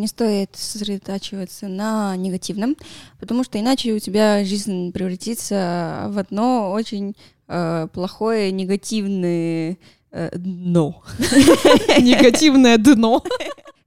не 0.00 0.06
стоит 0.06 0.50
сосредотачиваться 0.54 1.68
на 1.68 2.16
негативном, 2.16 2.76
потому 3.18 3.44
что 3.44 3.60
иначе 3.60 3.92
у 3.92 3.98
тебя 3.98 4.44
жизнь 4.44 4.92
превратится 4.92 6.06
в 6.08 6.18
одно 6.18 6.72
очень 6.72 7.14
э, 7.48 7.88
плохое 7.92 8.50
негативное 8.50 9.76
э, 10.10 10.30
дно. 10.36 11.02
Негативное 11.98 12.78
дно. 12.78 13.22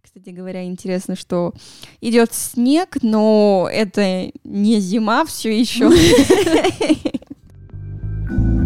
Кстати 0.03 0.29
говоря, 0.29 0.63
интересно, 0.63 1.15
что 1.15 1.53
идет 1.99 2.33
снег, 2.33 2.97
но 3.01 3.67
это 3.71 4.31
не 4.43 4.79
зима 4.79 5.25
все 5.25 5.59
еще. 5.59 5.89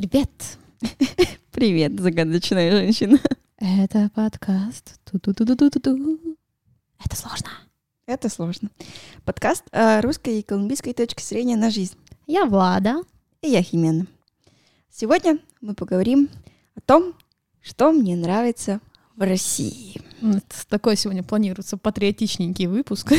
Привет. 0.00 0.30
Привет, 1.52 2.00
загадочная 2.00 2.72
женщина. 2.72 3.20
Это 3.58 4.10
подкаст. 4.14 4.98
Ту-ту-ту-ту-ту-ту. 5.04 6.38
Это 7.04 7.16
сложно. 7.16 7.50
Это 8.06 8.30
сложно. 8.30 8.70
Подкаст 9.26 9.64
о 9.72 10.00
русской 10.00 10.38
и 10.38 10.42
колумбийской 10.42 10.94
точке 10.94 11.22
зрения 11.22 11.56
на 11.58 11.68
жизнь. 11.68 11.98
Я 12.26 12.46
Влада. 12.46 13.02
И 13.42 13.50
я 13.50 13.60
Химена. 13.60 14.06
Сегодня 14.90 15.38
мы 15.60 15.74
поговорим 15.74 16.30
о 16.76 16.80
том, 16.80 17.12
что 17.60 17.92
мне 17.92 18.16
нравится 18.16 18.80
в 19.16 19.20
России. 19.20 20.00
Такой 20.70 20.96
сегодня 20.96 21.22
планируется 21.22 21.76
патриотичненький 21.76 22.68
выпуск. 22.68 23.12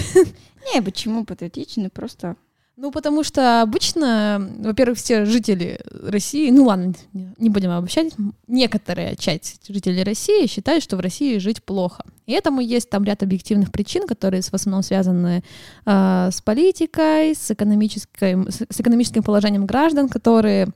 Не, 0.74 0.82
почему 0.82 1.26
патриотичный, 1.26 1.92
просто 1.92 2.38
Ну, 2.82 2.90
потому 2.90 3.24
что 3.24 3.62
обычно, 3.62 4.54
во-первых, 4.58 4.98
все 4.98 5.26
жители 5.26 5.80
России, 5.86 6.50
ну 6.50 6.64
ладно, 6.64 6.96
не 7.14 7.50
будем 7.52 7.70
обобщать, 7.70 8.12
некоторая 8.48 9.16
часть 9.16 9.68
жителей 9.72 10.02
России 10.02 10.48
считают, 10.48 10.84
что 10.84 10.98
в 10.98 11.00
России 11.00 11.38
жить 11.38 11.64
плохо. 11.64 12.04
И 12.26 12.32
этому 12.32 12.60
есть 12.60 12.90
там 12.90 13.04
ряд 13.04 13.22
объективных 13.22 13.72
причин, 13.72 14.08
которые 14.08 14.42
в 14.42 14.52
основном 14.52 14.82
связаны 14.82 15.44
э, 15.86 16.30
с 16.32 16.42
политикой, 16.42 17.36
с, 17.36 17.52
экономической, 17.52 18.50
с 18.50 18.80
экономическим 18.80 19.22
положением 19.22 19.68
граждан, 19.68 20.10
которые 20.10 20.70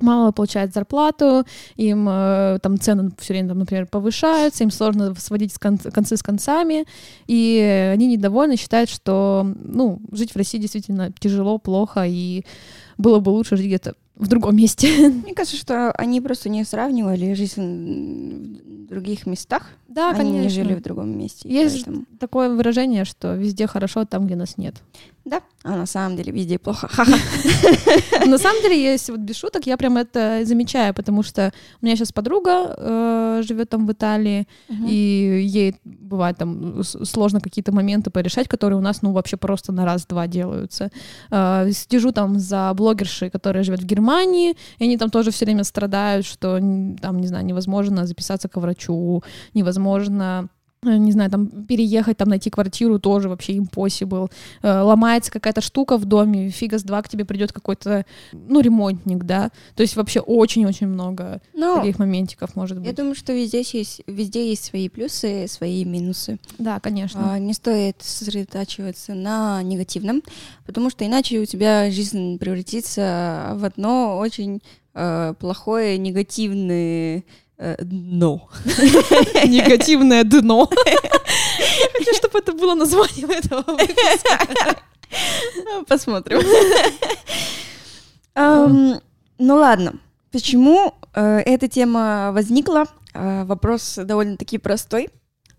мало 0.00 0.32
получают 0.32 0.72
зарплату, 0.74 1.44
им 1.76 2.06
э, 2.08 2.58
там 2.62 2.78
цены 2.80 3.10
все 3.18 3.32
время, 3.34 3.48
там, 3.50 3.58
например, 3.58 3.86
повышаются, 3.86 4.64
им 4.64 4.70
сложно 4.70 5.14
сводить 5.14 5.52
с 5.54 5.58
кон- 5.58 5.78
концы 5.78 6.16
с 6.16 6.22
концами, 6.22 6.84
и 7.26 7.90
они 7.92 8.06
недовольны, 8.08 8.56
считают, 8.56 8.90
что, 8.90 9.46
ну, 9.64 10.00
жить 10.12 10.32
в 10.32 10.36
России 10.36 10.58
действительно 10.58 11.12
тяжело, 11.18 11.58
плохо, 11.58 12.04
и 12.06 12.44
было 12.98 13.20
бы 13.20 13.30
лучше 13.30 13.56
жить 13.56 13.66
где-то 13.66 13.94
в 14.16 14.28
другом 14.28 14.56
месте. 14.56 14.88
Мне 15.24 15.34
кажется, 15.34 15.56
что 15.56 15.90
они 15.92 16.20
просто 16.20 16.48
не 16.48 16.64
сравнивали 16.64 17.34
жизнь 17.34 18.60
в 18.84 18.88
других 18.88 19.26
местах. 19.26 19.62
Да, 19.88 20.10
они 20.10 20.18
конечно. 20.18 20.40
не 20.42 20.48
жили 20.48 20.74
в 20.74 20.82
другом 20.82 21.16
месте. 21.18 21.48
Есть 21.48 21.84
поэтому- 21.84 22.04
такое 22.20 22.50
выражение, 22.50 23.04
что 23.04 23.34
везде 23.34 23.66
хорошо 23.66 24.04
там, 24.04 24.26
где 24.26 24.36
нас 24.36 24.56
нет. 24.56 24.74
Да, 25.24 25.40
а 25.62 25.76
на 25.76 25.86
самом 25.86 26.16
деле 26.16 26.32
везде 26.32 26.58
плохо. 26.58 26.86
Ха-ха. 26.88 27.16
На 28.26 28.38
самом 28.38 28.62
деле, 28.62 28.82
если 28.82 29.12
вот 29.12 29.22
без 29.22 29.36
шуток, 29.36 29.66
я 29.66 29.76
прям 29.78 29.96
это 29.96 30.44
замечаю, 30.44 30.92
потому 30.92 31.22
что 31.22 31.50
у 31.80 31.86
меня 31.86 31.96
сейчас 31.96 32.12
подруга 32.12 32.74
э, 32.76 33.42
живет 33.42 33.70
там 33.70 33.86
в 33.86 33.92
Италии, 33.92 34.46
и 34.68 35.40
ей 35.42 35.76
бывает 35.84 36.36
там 36.36 36.82
сложно 36.84 37.40
какие-то 37.40 37.72
моменты 37.72 38.10
порешать, 38.10 38.48
которые 38.48 38.78
у 38.78 38.82
нас, 38.82 39.02
ну, 39.02 39.12
вообще 39.12 39.38
просто 39.38 39.72
на 39.72 39.86
раз-два 39.86 40.26
делаются. 40.26 40.90
Э, 41.30 41.70
Слежу 41.72 42.12
там 42.12 42.38
за 42.38 42.72
блогершей, 42.74 43.30
которая 43.30 43.64
живет 43.64 43.80
в 43.80 43.86
Германии, 43.86 44.56
и 44.78 44.84
они 44.84 44.98
там 44.98 45.08
тоже 45.08 45.30
все 45.30 45.46
время 45.46 45.64
страдают, 45.64 46.26
что 46.26 46.58
там, 47.00 47.20
не 47.20 47.26
знаю, 47.26 47.46
невозможно 47.46 48.06
записаться 48.06 48.48
к 48.48 48.56
врачу, 48.56 49.22
невозможно 49.54 50.48
не 50.90 51.12
знаю, 51.12 51.30
там 51.30 51.46
переехать, 51.64 52.16
там 52.16 52.28
найти 52.28 52.50
квартиру 52.50 52.98
тоже 52.98 53.28
вообще 53.28 53.56
impossible. 53.56 54.30
Э, 54.62 54.80
Ломается 54.80 55.30
какая-то 55.32 55.60
штука 55.60 55.96
в 55.96 56.04
доме, 56.04 56.50
фига 56.50 56.78
с 56.78 56.82
два 56.82 57.02
к 57.02 57.08
тебе 57.08 57.24
придет 57.24 57.52
какой-то, 57.52 58.04
ну, 58.32 58.60
ремонтник, 58.60 59.24
да. 59.24 59.50
То 59.74 59.82
есть 59.82 59.96
вообще 59.96 60.20
очень-очень 60.20 60.86
много 60.86 61.40
Ну, 61.54 61.76
таких 61.76 61.98
моментиков 61.98 62.54
может 62.56 62.78
я 62.78 62.84
быть. 62.84 62.94
думаю, 62.96 63.14
что 63.14 63.32
везде 63.32 63.58
есть, 63.58 64.02
везде 64.06 64.48
есть 64.48 64.64
свои 64.64 64.88
плюсы, 64.88 65.46
свои 65.48 65.84
минусы. 65.84 66.38
Да, 66.58 66.80
конечно. 66.80 67.34
А, 67.34 67.38
Не 67.38 67.52
стоит 67.54 67.96
сосредотачиваться 68.00 69.14
на 69.14 69.62
негативном, 69.62 70.22
потому 70.66 70.90
что 70.90 71.06
иначе 71.06 71.38
у 71.40 71.44
тебя 71.44 71.90
жизнь 71.90 72.38
превратится 72.38 73.52
в 73.56 73.64
одно 73.64 74.18
очень 74.18 74.62
э, 74.94 75.34
плохое 75.38 75.98
негативное 75.98 77.18
э, 77.18 77.22
дно. 77.58 78.48
Негативное 79.44 80.24
дно. 80.24 80.68
Я 80.86 81.88
хочу, 81.98 82.14
чтобы 82.16 82.38
это 82.38 82.52
было 82.52 82.74
названием 82.74 83.30
этого 83.30 83.62
выпуска. 83.66 84.78
Посмотрим. 85.88 86.40
Ну 89.38 89.56
ладно, 89.56 89.94
почему 90.30 90.94
э, 91.12 91.38
эта 91.40 91.68
тема 91.68 92.30
возникла? 92.32 92.86
Э, 93.14 93.44
Вопрос 93.44 93.96
довольно-таки 93.96 94.58
простой. 94.58 95.08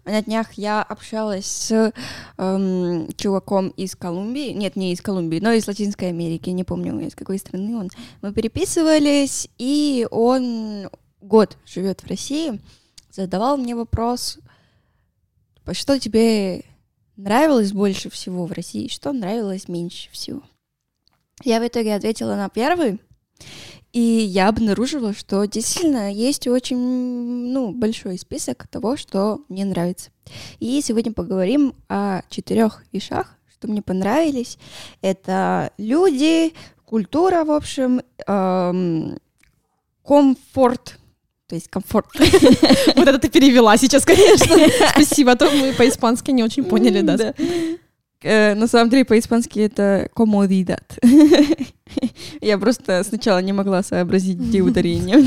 На 0.06 0.22
днях 0.22 0.54
я 0.54 0.84
общалась 0.84 1.48
с 1.48 1.92
эм, 2.38 3.10
чуваком 3.18 3.70
из 3.70 3.96
Колумбии, 3.96 4.52
нет, 4.52 4.76
не 4.76 4.94
из 4.94 5.02
Колумбии, 5.02 5.40
но 5.40 5.52
из 5.52 5.68
Латинской 5.68 6.10
Америки, 6.10 6.52
не 6.52 6.64
помню, 6.64 7.00
из 7.00 7.16
какой 7.16 7.40
страны 7.40 7.76
он. 7.76 7.90
Мы 8.22 8.32
переписывались, 8.32 9.50
и 9.58 10.08
он 10.12 10.90
год 11.26 11.58
живет 11.66 12.02
в 12.02 12.08
России, 12.08 12.62
задавал 13.12 13.58
мне 13.58 13.76
вопрос, 13.76 14.40
«Типа, 15.56 15.74
что 15.74 16.00
тебе 16.00 16.64
нравилось 17.18 17.72
больше 17.72 18.10
всего 18.10 18.46
в 18.46 18.52
России, 18.52 18.88
что 18.88 19.14
нравилось 19.14 19.68
меньше 19.68 20.10
всего. 20.12 20.42
Я 21.44 21.60
в 21.60 21.68
итоге 21.68 21.96
ответила 21.96 22.36
на 22.36 22.50
первый, 22.50 23.00
и 23.92 24.00
я 24.00 24.50
обнаружила, 24.50 25.14
что 25.14 25.46
действительно 25.46 26.12
есть 26.12 26.48
очень 26.48 26.78
ну, 26.78 27.72
большой 27.72 28.18
список 28.18 28.68
того, 28.68 28.98
что 28.98 29.42
мне 29.48 29.66
нравится. 29.66 30.12
И 30.60 30.82
сегодня 30.82 31.14
поговорим 31.14 31.74
о 31.88 32.22
четырех 32.30 32.84
вещах, 32.92 33.38
что 33.52 33.68
мне 33.68 33.82
понравились. 33.82 34.58
Это 35.02 35.72
люди, 35.78 36.54
культура, 36.86 37.46
в 37.46 37.52
общем, 37.52 38.02
эм, 38.28 39.18
комфорт, 40.04 41.00
то 41.48 41.56
есть 41.56 41.68
комфорт. 41.70 42.08
Вот 42.96 43.08
это 43.08 43.20
ты 43.20 43.30
перевела 43.30 43.78
сейчас, 43.78 44.06
конечно. 44.06 44.56
Спасибо, 44.92 45.32
а 45.32 45.36
то 45.36 45.50
мы 45.52 45.74
по-испански 45.74 46.32
не 46.32 46.44
очень 46.44 46.64
поняли, 46.64 47.02
да. 47.02 47.34
Э, 48.22 48.56
На 48.56 48.68
самом 48.68 48.90
деле 48.90 49.06
по-испански 49.06 49.60
это 49.60 50.10
comodidad. 50.16 50.84
Я 52.42 52.58
просто 52.58 53.04
сначала 53.04 53.40
не 53.42 53.54
могла 53.54 53.84
сообразить, 53.84 54.38
где 54.38 54.62
ударение. 54.62 55.18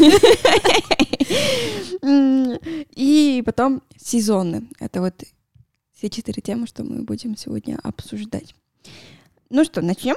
И 2.95 3.43
потом 3.45 3.83
сезоны. 3.97 4.69
Это 4.81 5.01
вот 5.01 5.15
все 5.95 6.11
четыре 6.11 6.43
темы, 6.43 6.67
что 6.67 6.85
мы 6.85 7.03
будем 7.03 7.37
сегодня 7.37 7.79
обсуждать. 7.83 8.55
Ну 9.51 9.65
что, 9.65 9.81
начнем? 9.81 10.17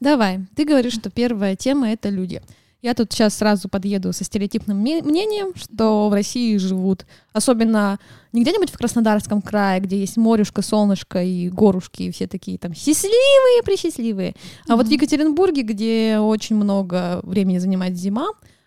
Давай, 0.00 0.40
ты 0.56 0.64
говоришь, 0.64 0.94
что 0.94 1.10
первая 1.10 1.56
тема— 1.56 1.90
это 1.92 2.08
люди. 2.08 2.42
Я 2.84 2.92
тут 2.92 3.10
сейчас 3.10 3.34
сразу 3.38 3.70
подъеду 3.70 4.12
со 4.12 4.24
стереотипным 4.24 4.76
мнением, 4.76 5.54
что 5.56 6.10
в 6.10 6.12
России 6.12 6.58
живут, 6.58 7.06
особенно 7.32 7.98
не 8.34 8.42
где-нибудь 8.42 8.70
в 8.70 8.76
Краснодарском 8.76 9.40
крае, 9.40 9.80
где 9.80 9.98
есть 9.98 10.18
морюшка, 10.18 10.60
солнышко 10.60 11.24
и 11.24 11.48
горушки, 11.48 12.02
и 12.02 12.10
все 12.10 12.26
такие 12.26 12.58
там 12.58 12.74
счастливые, 12.74 13.62
присчастливые. 13.64 14.34
А 14.68 14.76
вот 14.76 14.86
в 14.86 14.90
Екатеринбурге, 14.90 15.62
где 15.62 16.18
очень 16.18 16.56
много 16.56 17.20
времени 17.22 17.56
занимает 17.56 17.96
зима, 17.96 18.26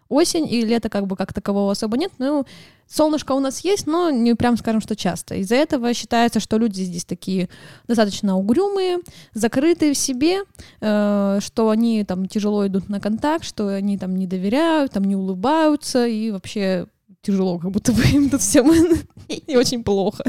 осень 0.09 0.47
и 0.51 0.61
лето 0.61 0.89
как 0.89 1.07
бы 1.07 1.15
как 1.15 1.33
такового 1.33 1.71
особо 1.71 1.97
нет. 1.97 2.11
Ну, 2.17 2.45
солнышко 2.87 3.33
у 3.33 3.39
нас 3.39 3.63
есть, 3.63 3.87
но 3.87 4.09
не 4.09 4.33
прям 4.35 4.57
скажем, 4.57 4.81
что 4.81 4.95
часто. 4.95 5.35
Из-за 5.35 5.55
этого 5.55 5.93
считается, 5.93 6.39
что 6.39 6.57
люди 6.57 6.81
здесь 6.81 7.05
такие 7.05 7.49
достаточно 7.87 8.37
угрюмые, 8.37 8.99
закрытые 9.33 9.93
в 9.93 9.97
себе, 9.97 10.39
э, 10.81 11.39
что 11.41 11.69
они 11.69 12.03
там 12.03 12.27
тяжело 12.27 12.65
идут 12.67 12.89
на 12.89 12.99
контакт, 12.99 13.43
что 13.43 13.67
они 13.67 13.97
там 13.97 14.15
не 14.15 14.27
доверяют, 14.27 14.93
там 14.93 15.03
не 15.03 15.15
улыбаются 15.15 16.07
и 16.07 16.31
вообще 16.31 16.87
тяжело, 17.21 17.59
как 17.59 17.71
будто 17.71 17.91
бы 17.91 18.01
им 18.13 18.29
тут 18.29 18.41
всем 18.41 18.71
и 19.27 19.55
очень 19.55 19.83
плохо. 19.83 20.23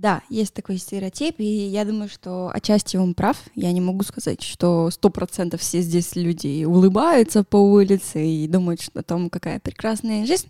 Да, 0.00 0.22
есть 0.28 0.54
такой 0.54 0.78
стереотип, 0.78 1.40
и 1.40 1.44
я 1.44 1.84
думаю, 1.84 2.08
что 2.08 2.52
отчасти 2.54 2.96
он 2.96 3.14
прав. 3.14 3.36
Я 3.56 3.72
не 3.72 3.80
могу 3.80 4.04
сказать, 4.04 4.42
что 4.42 4.90
сто 4.90 5.10
процентов 5.10 5.60
все 5.60 5.80
здесь 5.80 6.14
люди 6.14 6.64
улыбаются 6.64 7.42
по 7.42 7.56
улице 7.56 8.24
и 8.24 8.46
думают, 8.46 8.80
что 8.80 9.02
там 9.02 9.28
какая 9.28 9.58
прекрасная 9.58 10.24
жизнь. 10.24 10.46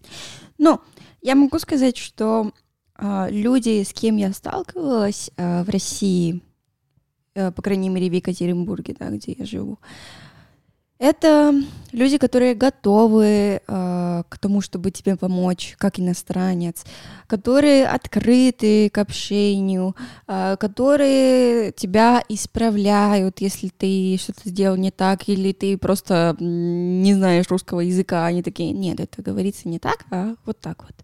Но 0.59 0.83
я 1.23 1.35
могу 1.35 1.59
сказать, 1.59 1.97
что 1.97 2.53
А, 3.00 3.29
люди, 3.31 3.85
с 3.85 3.93
кем 3.93 4.17
я 4.17 4.33
сталкивалась 4.33 5.31
а, 5.37 5.62
в 5.62 5.69
России, 5.69 6.43
а, 7.37 7.53
по 7.53 7.62
крайней 7.62 7.89
мере 7.89 8.11
в 8.11 8.12
Екатеринбурге, 8.12 8.97
да, 8.99 9.09
где 9.09 9.37
я 9.39 9.47
живу, 9.47 9.79
это 10.99 11.55
люди, 11.93 12.19
которые 12.19 12.55
готовы 12.55 13.61
э, 13.67 14.23
к 14.29 14.39
тому, 14.39 14.61
чтобы 14.61 14.91
тебе 14.91 15.17
помочь, 15.17 15.75
как 15.79 16.00
иностранец, 16.00 16.85
которые 17.27 17.87
открыты 17.87 18.91
к 18.91 18.99
общению, 18.99 19.95
э, 20.27 20.56
которые 20.59 21.73
тебя 21.73 22.23
исправляют, 22.29 23.41
если 23.41 23.69
ты 23.69 24.19
что-то 24.21 24.49
сделал 24.49 24.77
не 24.77 24.91
так, 24.91 25.29
или 25.29 25.53
ты 25.53 25.79
просто 25.79 26.37
не 26.41 27.15
знаешь 27.15 27.49
русского 27.49 27.81
языка, 27.81 28.27
они 28.27 28.43
такие, 28.43 28.73
нет, 28.73 29.00
это 29.00 29.23
говорится 29.23 29.69
не 29.69 29.79
так, 29.79 30.05
а 30.11 30.35
вот 30.45 30.59
так 30.61 30.83
вот 30.83 30.95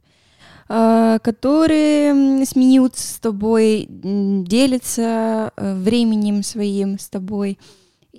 которые 0.66 2.46
смеются 2.46 3.06
с 3.06 3.18
тобой, 3.18 3.86
делятся 3.86 5.52
э, 5.56 5.74
временем 5.74 6.42
своим 6.42 6.98
с 6.98 7.10
тобой 7.10 7.58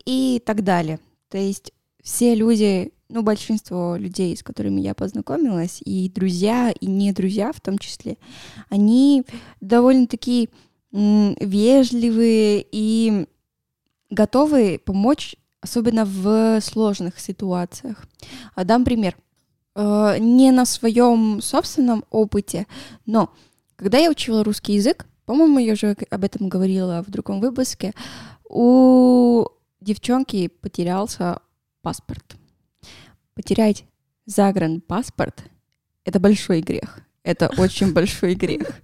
и 0.05 0.39
так 0.45 0.63
далее. 0.63 0.99
То 1.29 1.37
есть 1.37 1.71
все 2.03 2.35
люди, 2.35 2.93
ну, 3.09 3.23
большинство 3.23 3.95
людей, 3.95 4.35
с 4.35 4.43
которыми 4.43 4.81
я 4.81 4.93
познакомилась, 4.93 5.81
и 5.83 6.09
друзья, 6.09 6.71
и 6.71 6.85
не 6.85 7.11
друзья 7.11 7.51
в 7.51 7.61
том 7.61 7.77
числе, 7.77 8.17
они 8.69 9.23
довольно-таки 9.61 10.49
вежливые 10.91 12.65
и 12.71 13.27
готовы 14.09 14.79
помочь, 14.83 15.35
особенно 15.61 16.05
в 16.05 16.61
сложных 16.61 17.19
ситуациях. 17.19 18.05
А 18.53 18.63
дам 18.63 18.85
пример. 18.85 19.17
Э, 19.75 20.15
не 20.19 20.51
на 20.51 20.65
своем 20.65 21.41
собственном 21.41 22.05
опыте, 22.09 22.65
но 23.05 23.29
когда 23.75 23.97
я 23.97 24.09
учила 24.09 24.43
русский 24.43 24.73
язык, 24.73 25.05
по-моему, 25.25 25.59
я 25.59 25.73
уже 25.73 25.97
об 26.09 26.23
этом 26.23 26.47
говорила 26.47 27.03
в 27.05 27.11
другом 27.11 27.41
выпуске, 27.41 27.93
у 28.47 29.47
девчонки 29.85 30.47
потерялся 30.47 31.39
паспорт. 31.81 32.35
Потерять 33.35 33.85
загранпаспорт— 34.25 35.43
это 36.03 36.19
большой 36.19 36.61
грех. 36.61 36.99
Это 37.23 37.49
очень 37.57 37.93
большой 37.93 38.35
грех. 38.35 38.81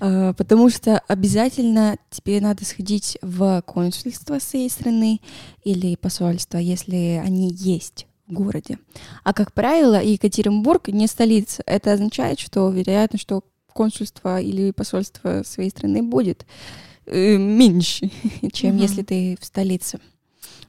А, 0.00 0.32
потому 0.32 0.70
что 0.70 0.98
обязательно 1.08 1.98
тебе 2.10 2.40
надо 2.40 2.64
сходить 2.64 3.18
в 3.22 3.62
консульство 3.62 4.38
своей 4.38 4.70
страны 4.70 5.20
или 5.62 5.96
посольство, 5.96 6.58
если 6.58 7.22
они 7.24 7.50
есть 7.50 8.06
в 8.26 8.32
городе. 8.32 8.78
А 9.22 9.34
как 9.34 9.52
правило, 9.52 10.02
Екатеринбург 10.02 10.88
не 10.88 11.06
столица. 11.06 11.62
Это 11.66 11.92
означает, 11.92 12.40
что 12.40 12.70
вероятно, 12.70 13.18
что 13.18 13.44
консульство 13.72 14.40
или 14.40 14.70
посольство 14.70 15.42
своей 15.44 15.70
страны 15.70 16.02
будет 16.02 16.46
э, 17.06 17.36
меньше, 17.36 18.10
чем 18.52 18.76
mm-hmm. 18.76 18.80
если 18.80 19.02
ты 19.02 19.36
в 19.40 19.44
столице. 19.44 20.00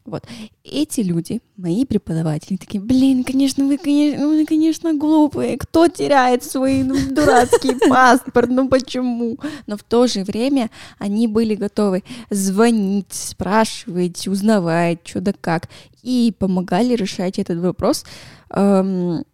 Вот. 0.05 0.23
Эти 0.63 1.01
люди, 1.01 1.41
мои 1.57 1.83
преподаватели, 1.85 2.57
такие, 2.57 2.81
блин, 2.81 3.23
конечно, 3.23 3.65
вы, 3.65 3.77
конечно, 3.77 4.27
вы, 4.27 4.45
конечно, 4.45 4.93
глупые. 4.93 5.57
Кто 5.57 5.87
теряет 5.87 6.43
свой 6.43 6.83
ну, 6.83 6.95
дурацкий 7.09 7.75
паспорт? 7.89 8.49
Ну 8.49 8.69
почему? 8.69 9.37
Но 9.65 9.77
в 9.77 9.83
то 9.83 10.05
же 10.05 10.23
время 10.23 10.69
они 10.99 11.27
были 11.27 11.55
готовы 11.55 12.03
звонить, 12.29 13.13
спрашивать, 13.13 14.27
узнавать, 14.27 14.99
что 15.03 15.21
да 15.21 15.33
как. 15.39 15.69
И 16.03 16.33
помогали 16.37 16.93
решать 16.93 17.39
этот 17.39 17.59
вопрос. 17.59 18.05
Эм, 18.51 19.25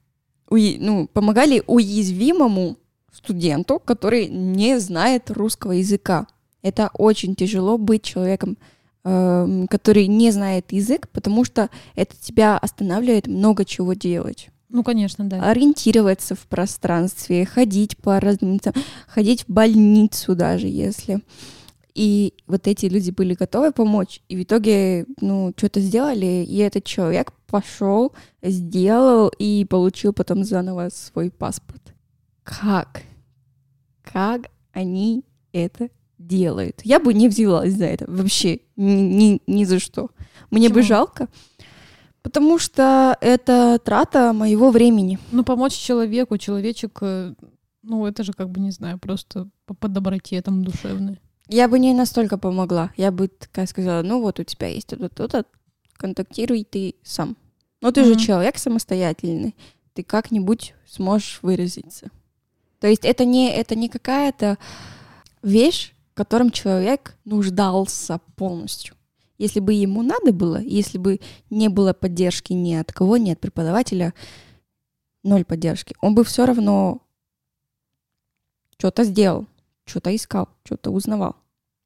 уи, 0.50 0.78
ну, 0.80 1.08
помогали 1.12 1.64
уязвимому 1.68 2.78
студенту, 3.12 3.80
который 3.80 4.28
не 4.28 4.80
знает 4.80 5.32
русского 5.32 5.74
языка. 5.74 6.28
Это 6.62 6.92
очень 6.94 7.36
тяжело 7.36 7.78
быть 7.78 8.04
человеком 8.04 8.58
Эм, 9.04 9.68
который 9.68 10.06
не 10.06 10.30
знает 10.30 10.72
язык, 10.72 11.10
потому 11.10 11.44
что 11.44 11.72
это 11.96 12.16
тебя 12.22 12.56
останавливает 12.58 13.26
много 13.26 13.66
чего 13.66 13.94
делать. 13.94 14.50
Ну, 14.70 14.84
конечно, 14.84 15.26
да. 15.26 15.50
Ориентироваться 15.50 16.36
в 16.36 16.46
пространстве, 16.46 17.46
ходить 17.46 17.98
по 17.98 18.20
разным 18.20 18.60
ходить 19.08 19.46
в 19.46 19.50
больницу 19.50 20.36
даже, 20.36 20.68
если. 20.68 21.22
И 21.96 22.36
вот 22.46 22.68
эти 22.68 22.86
люди 22.86 23.10
были 23.10 23.34
готовы 23.34 23.72
помочь, 23.72 24.22
и 24.30 24.38
в 24.38 24.44
итоге, 24.44 25.08
ну, 25.20 25.52
что-то 25.58 25.80
сделали, 25.82 26.46
и 26.48 26.58
этот 26.58 26.84
человек 26.86 27.34
пошел, 27.48 28.14
сделал 28.44 29.32
и 29.40 29.66
получил 29.66 30.14
потом 30.14 30.44
заново 30.44 30.90
свой 30.94 31.32
паспорт. 31.32 31.96
Как? 32.44 33.02
Как 34.04 34.52
они 34.74 35.26
это 35.54 35.90
делает. 36.28 36.82
Я 36.84 37.00
бы 37.00 37.14
не 37.14 37.28
взялась 37.28 37.74
за 37.74 37.86
это 37.86 38.06
вообще 38.08 38.60
ни, 38.76 38.92
ни, 38.92 39.42
ни 39.48 39.64
за 39.64 39.80
что. 39.80 40.10
Мне 40.50 40.70
Почему? 40.70 40.76
бы 40.76 40.88
жалко. 40.88 41.28
Потому 42.22 42.60
что 42.60 43.18
это 43.20 43.80
трата 43.84 44.32
моего 44.34 44.70
времени. 44.70 45.18
Ну, 45.32 45.44
помочь 45.44 45.74
человеку, 45.74 46.38
человечек, 46.38 47.00
э, 47.02 47.34
ну, 47.82 48.06
это 48.06 48.24
же 48.24 48.34
как 48.34 48.50
бы, 48.50 48.60
не 48.60 48.72
знаю, 48.72 49.00
просто 49.00 49.50
по, 49.66 49.74
по 49.74 49.88
доброте 49.88 50.42
там 50.42 50.64
душевной. 50.64 51.20
Я 51.48 51.68
бы 51.68 51.80
не 51.80 51.94
настолько 51.94 52.38
помогла. 52.38 52.92
Я 52.96 53.12
бы 53.12 53.28
такая 53.28 53.66
сказала, 53.66 54.04
ну 54.04 54.22
вот 54.22 54.40
у 54.40 54.44
тебя 54.44 54.68
есть 54.68 54.96
вот 54.98 55.14
то-то, 55.14 55.46
контактируй 55.98 56.64
ты 56.64 56.96
сам. 57.04 57.36
Но 57.82 57.92
ты 57.92 58.02
mm-hmm. 58.02 58.06
же 58.06 58.16
человек 58.16 58.58
самостоятельный, 58.58 59.56
ты 59.94 60.04
как-нибудь 60.04 60.76
сможешь 60.88 61.40
выразиться. 61.42 62.12
То 62.80 62.88
есть 62.88 63.04
это 63.04 63.26
не, 63.26 63.52
это 63.52 63.76
не 63.76 63.90
какая-то 63.90 64.58
вещь, 65.44 65.94
котором 66.22 66.52
человек 66.52 67.18
нуждался 67.26 68.20
полностью. 68.36 68.96
Если 69.40 69.60
бы 69.60 69.74
ему 69.74 70.04
надо 70.04 70.32
было, 70.32 70.58
если 70.62 71.00
бы 71.00 71.20
не 71.50 71.68
было 71.68 71.94
поддержки 71.94 72.54
ни 72.54 72.76
от 72.76 72.94
кого, 72.94 73.18
ни 73.18 73.32
от 73.32 73.40
преподавателя, 73.40 74.14
ноль 75.24 75.44
поддержки, 75.44 75.96
он 76.00 76.14
бы 76.14 76.24
все 76.24 76.46
равно 76.46 77.02
что-то 78.78 79.04
сделал, 79.04 79.48
что-то 79.86 80.16
искал, 80.16 80.48
что-то 80.64 80.92
узнавал. 80.92 81.38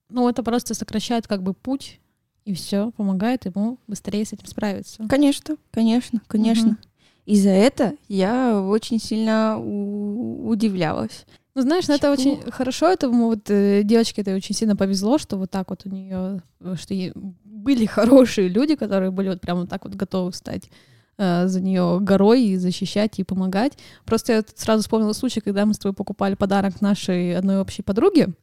Ну, 0.09 0.27
это 0.27 0.43
просто 0.43 0.73
сокращает 0.73 1.27
как 1.27 1.43
бы 1.43 1.53
путь, 1.53 2.01
и 2.43 2.53
все, 2.53 2.91
помогает 2.91 3.45
ему 3.45 3.79
быстрее 3.87 4.25
с 4.25 4.33
этим 4.33 4.47
справиться. 4.47 5.07
Конечно, 5.07 5.55
конечно, 5.71 6.21
конечно. 6.27 6.71
Угу. 6.71 6.77
И 7.25 7.39
за 7.39 7.51
это 7.51 7.95
я 8.09 8.61
очень 8.61 8.99
сильно 8.99 9.57
удивлялась. 9.57 11.25
Ну, 11.55 11.61
знаешь, 11.61 11.87
ну, 11.87 11.93
это 11.93 12.11
очень 12.11 12.51
хорошо, 12.51 12.91
этому 12.91 13.27
вот 13.27 13.49
э, 13.49 13.83
девочке 13.83 14.21
это 14.21 14.35
очень 14.35 14.53
сильно 14.53 14.75
повезло, 14.75 15.17
что 15.17 15.37
вот 15.37 15.51
так 15.51 15.69
вот 15.69 15.85
у 15.85 15.89
нее, 15.89 16.41
э, 16.59 16.75
что 16.77 16.93
ей 16.93 17.13
были 17.45 17.85
хорошие 17.85 18.49
люди, 18.49 18.75
которые 18.75 19.09
были 19.09 19.29
вот 19.29 19.39
прямо 19.39 19.61
вот 19.61 19.69
так 19.69 19.85
вот 19.85 19.95
готовы 19.95 20.33
стать 20.33 20.69
э, 21.17 21.47
за 21.47 21.61
нее 21.61 21.99
горой 22.01 22.43
и 22.43 22.57
защищать 22.57 23.19
и 23.19 23.23
помогать. 23.23 23.77
Просто 24.03 24.33
я 24.33 24.43
сразу 24.55 24.81
вспомнила 24.81 25.13
случай, 25.13 25.39
когда 25.39 25.65
мы 25.65 25.73
с 25.73 25.77
тобой 25.77 25.95
покупали 25.95 26.35
подарок 26.35 26.81
нашей 26.81 27.37
одной 27.37 27.61
общей 27.61 27.83
подруге 27.83 28.33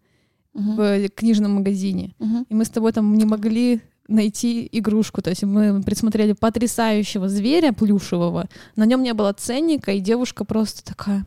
uh-huh. 0.55 1.09
в 1.09 1.11
книжном 1.11 1.57
магазине, 1.57 2.15
uh-huh. 2.19 2.47
и 2.49 2.55
мы 2.55 2.65
с 2.65 2.71
тобой 2.71 2.93
там 2.93 3.13
не 3.15 3.27
могли 3.27 3.83
найти 4.09 4.67
игрушку. 4.73 5.21
То 5.21 5.29
есть 5.29 5.43
мы 5.43 5.83
присмотрели 5.83 6.33
потрясающего 6.33 7.29
зверя 7.29 7.73
плюшевого, 7.73 8.49
на 8.75 8.87
нем 8.87 9.03
не 9.03 9.13
было 9.13 9.35
ценника, 9.35 9.93
и 9.93 10.01
девушка 10.01 10.47
просто 10.47 10.83
такая 10.83 11.27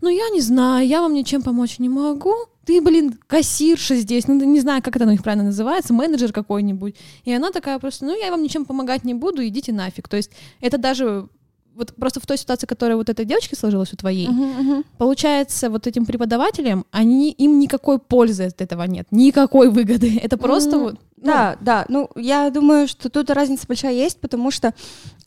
ну 0.00 0.08
я 0.08 0.28
не 0.30 0.40
знаю, 0.40 0.86
я 0.86 1.00
вам 1.00 1.14
ничем 1.14 1.42
помочь 1.42 1.78
не 1.78 1.88
могу. 1.88 2.34
Ты, 2.64 2.80
блин, 2.80 3.18
кассирша 3.26 3.96
здесь, 3.96 4.26
ну 4.26 4.34
не 4.42 4.60
знаю, 4.60 4.82
как 4.82 4.96
это 4.96 5.04
у 5.04 5.10
них 5.10 5.22
правильно 5.22 5.44
называется, 5.44 5.92
менеджер 5.92 6.32
какой-нибудь. 6.32 6.96
И 7.24 7.32
она 7.32 7.50
такая 7.50 7.78
просто, 7.78 8.06
ну 8.06 8.18
я 8.18 8.30
вам 8.30 8.42
ничем 8.42 8.64
помогать 8.64 9.04
не 9.04 9.14
буду, 9.14 9.46
идите 9.46 9.72
нафиг. 9.72 10.08
То 10.08 10.16
есть 10.16 10.30
это 10.60 10.78
даже 10.78 11.28
вот 11.74 11.94
просто 11.94 12.20
в 12.20 12.26
той 12.26 12.38
ситуации, 12.38 12.66
которая 12.66 12.96
вот 12.96 13.08
этой 13.08 13.24
девочке 13.24 13.56
сложилась 13.56 13.92
у 13.92 13.96
твоей, 13.96 14.28
uh-huh, 14.28 14.60
uh-huh. 14.60 14.84
получается, 14.98 15.70
вот 15.70 15.86
этим 15.86 16.06
преподавателям, 16.06 16.86
они, 16.90 17.32
им 17.32 17.58
никакой 17.58 17.98
пользы 17.98 18.44
от 18.44 18.60
этого 18.60 18.84
нет, 18.84 19.06
никакой 19.10 19.68
выгоды. 19.70 20.18
Это 20.22 20.36
просто 20.36 20.76
uh-huh. 20.76 20.82
вот 20.82 21.00
ну. 21.24 21.32
Да, 21.32 21.56
да. 21.60 21.84
Ну, 21.88 22.10
я 22.16 22.50
думаю, 22.50 22.86
что 22.86 23.08
тут 23.08 23.30
разница 23.30 23.66
большая 23.66 23.94
есть, 23.94 24.20
потому 24.20 24.50
что 24.50 24.74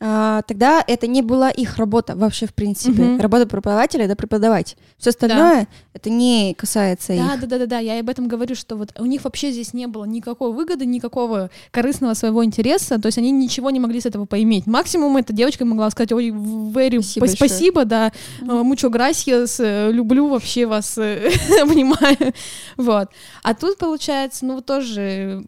э, 0.00 0.42
тогда 0.46 0.82
это 0.86 1.08
не 1.08 1.22
была 1.22 1.50
их 1.50 1.76
работа 1.76 2.14
вообще, 2.14 2.46
в 2.46 2.54
принципе. 2.54 3.02
Угу. 3.02 3.20
Работа 3.20 3.46
преподавателя 3.46 4.04
это 4.04 4.14
преподавать. 4.14 4.76
Все 4.96 5.10
остальное 5.10 5.62
да. 5.62 5.66
это 5.94 6.08
не 6.08 6.54
касается 6.54 7.08
да, 7.08 7.14
их. 7.14 7.40
Да, 7.40 7.46
да, 7.46 7.58
да, 7.58 7.66
да. 7.66 7.78
Я 7.80 7.98
об 7.98 8.08
этом 8.08 8.28
говорю, 8.28 8.54
что 8.54 8.76
вот 8.76 8.92
у 8.98 9.06
них 9.06 9.24
вообще 9.24 9.50
здесь 9.50 9.74
не 9.74 9.88
было 9.88 10.04
никакой 10.04 10.52
выгоды, 10.52 10.86
никакого 10.86 11.50
корыстного 11.72 12.14
своего 12.14 12.44
интереса. 12.44 13.00
То 13.00 13.06
есть 13.06 13.18
они 13.18 13.32
ничего 13.32 13.70
не 13.70 13.80
могли 13.80 14.00
с 14.00 14.06
этого 14.06 14.24
поиметь. 14.24 14.66
Максимум 14.66 15.16
эта 15.16 15.32
девочка 15.32 15.64
могла 15.64 15.90
сказать: 15.90 16.12
Ой, 16.12 16.30
very 16.30 17.02
спасибо, 17.02 17.26
спасибо 17.26 17.84
да, 17.84 18.12
мучо 18.40 18.86
mm 18.86 18.90
грасиас, 18.90 19.60
э, 19.60 19.90
люблю 19.92 20.28
вообще 20.28 20.66
вас, 20.66 20.96
э, 20.96 21.30
понимаю. 21.66 22.32
Вот. 22.76 23.08
А 23.42 23.54
тут 23.54 23.78
получается, 23.78 24.46
ну, 24.46 24.60
тоже 24.60 25.44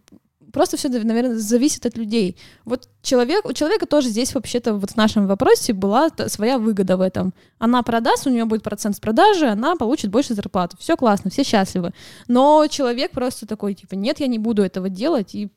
просто 0.53 0.77
все, 0.77 0.89
наверное, 0.89 1.39
зависит 1.39 1.87
от 1.87 1.97
людей. 1.97 2.37
Вот 2.65 2.89
человек, 3.03 3.45
у 3.45 3.53
человека 3.53 3.87
тоже 3.87 4.09
здесь 4.09 4.35
вообще-то 4.35 4.75
вот 4.75 4.91
в 4.91 4.97
нашем 4.97 5.27
вопросе 5.27 5.73
была 5.73 6.09
своя 6.29 6.59
выгода 6.59 6.97
в 6.97 7.01
этом. 7.01 7.33
Она 7.59 7.83
продаст, 7.83 8.27
у 8.27 8.31
нее 8.31 8.45
будет 8.45 8.63
процент 8.63 8.97
с 8.97 9.01
продажи, 9.01 9.47
она 9.47 9.77
получит 9.77 10.11
больше 10.11 10.35
зарплату. 10.35 10.77
Все 10.79 10.97
классно, 10.97 11.31
все 11.31 11.45
счастливы. 11.45 11.93
Но 12.29 12.67
человек 12.69 13.13
просто 13.13 13.47
такой, 13.47 13.75
типа, 13.75 13.95
нет, 13.95 14.21
я 14.21 14.27
не 14.27 14.39
буду 14.39 14.63
этого 14.63 14.89
делать. 14.89 15.35
И... 15.35 15.49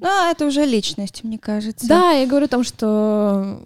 Ну, 0.00 0.30
это 0.30 0.46
уже 0.46 0.64
личность, 0.64 1.24
мне 1.24 1.38
кажется. 1.38 1.86
Да, 1.86 2.12
я 2.12 2.26
говорю 2.26 2.46
о 2.46 2.48
том, 2.48 2.64
что 2.64 3.60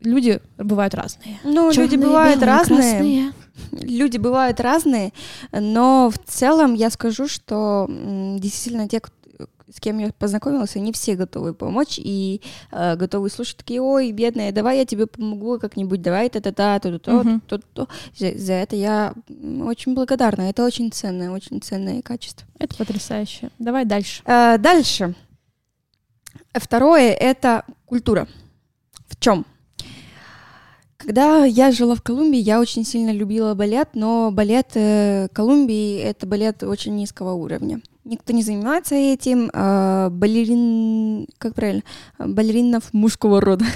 люди 0.00 0.40
бывают 0.56 0.94
разные. 0.94 1.38
Ну, 1.44 1.72
Черные, 1.72 1.90
люди 1.90 1.96
бывают 1.96 2.40
белые, 2.40 2.56
разные. 2.56 2.78
Красные. 2.78 3.32
Люди 3.72 4.18
бывают 4.18 4.60
разные, 4.60 5.12
но 5.50 6.10
в 6.10 6.30
целом 6.30 6.74
я 6.74 6.90
скажу, 6.90 7.26
что 7.26 7.86
действительно 7.88 8.88
те, 8.88 9.00
с 9.78 9.80
кем 9.80 9.98
я 9.98 10.10
познакомилась, 10.10 10.74
они 10.74 10.92
все 10.92 11.14
готовы 11.14 11.54
помочь 11.54 11.98
и 11.98 12.42
э, 12.72 12.96
готовы 12.96 13.30
слушать 13.30 13.58
такие, 13.58 13.80
ой, 13.80 14.10
бедная, 14.10 14.50
давай 14.50 14.78
я 14.78 14.84
тебе 14.84 15.06
помогу 15.06 15.60
как-нибудь, 15.60 16.02
давай 16.02 16.28
та-та-та, 16.28 16.80
то-то, 16.80 17.40
то-то. 17.46 17.88
За, 18.16 18.36
за 18.36 18.54
это 18.54 18.74
я 18.74 19.14
очень 19.62 19.94
благодарна. 19.94 20.50
Это 20.50 20.64
очень 20.64 20.90
ценное, 20.90 21.30
очень 21.30 21.62
ценное 21.62 22.02
качество. 22.02 22.44
Это 22.58 22.74
потрясающе. 22.74 23.50
Давай 23.60 23.84
дальше. 23.84 24.22
Э, 24.24 24.58
дальше. 24.58 25.14
Второе— 26.52 27.12
это 27.20 27.64
культура. 27.86 28.26
В 29.06 29.16
чем? 29.20 29.46
Когда 30.96 31.44
я 31.44 31.70
жила 31.70 31.94
в 31.94 32.02
Колумбии, 32.02 32.40
я 32.40 32.58
очень 32.58 32.84
сильно 32.84 33.10
любила 33.10 33.54
балет, 33.54 33.90
но 33.94 34.32
балет 34.32 34.72
э, 34.74 35.28
Колумбии— 35.32 35.98
это 36.02 36.26
балет 36.26 36.64
очень 36.64 36.96
низкого 36.96 37.34
уровня. 37.34 37.80
Никто 38.08 38.32
не 38.32 38.42
занимается 38.42 38.94
этим. 38.94 39.50
Э, 39.52 40.08
балерин... 40.10 41.26
Как 41.36 41.54
правильно? 41.54 41.82
Балеринов 42.18 42.94
мужского 42.94 43.42
рода. 43.42 43.66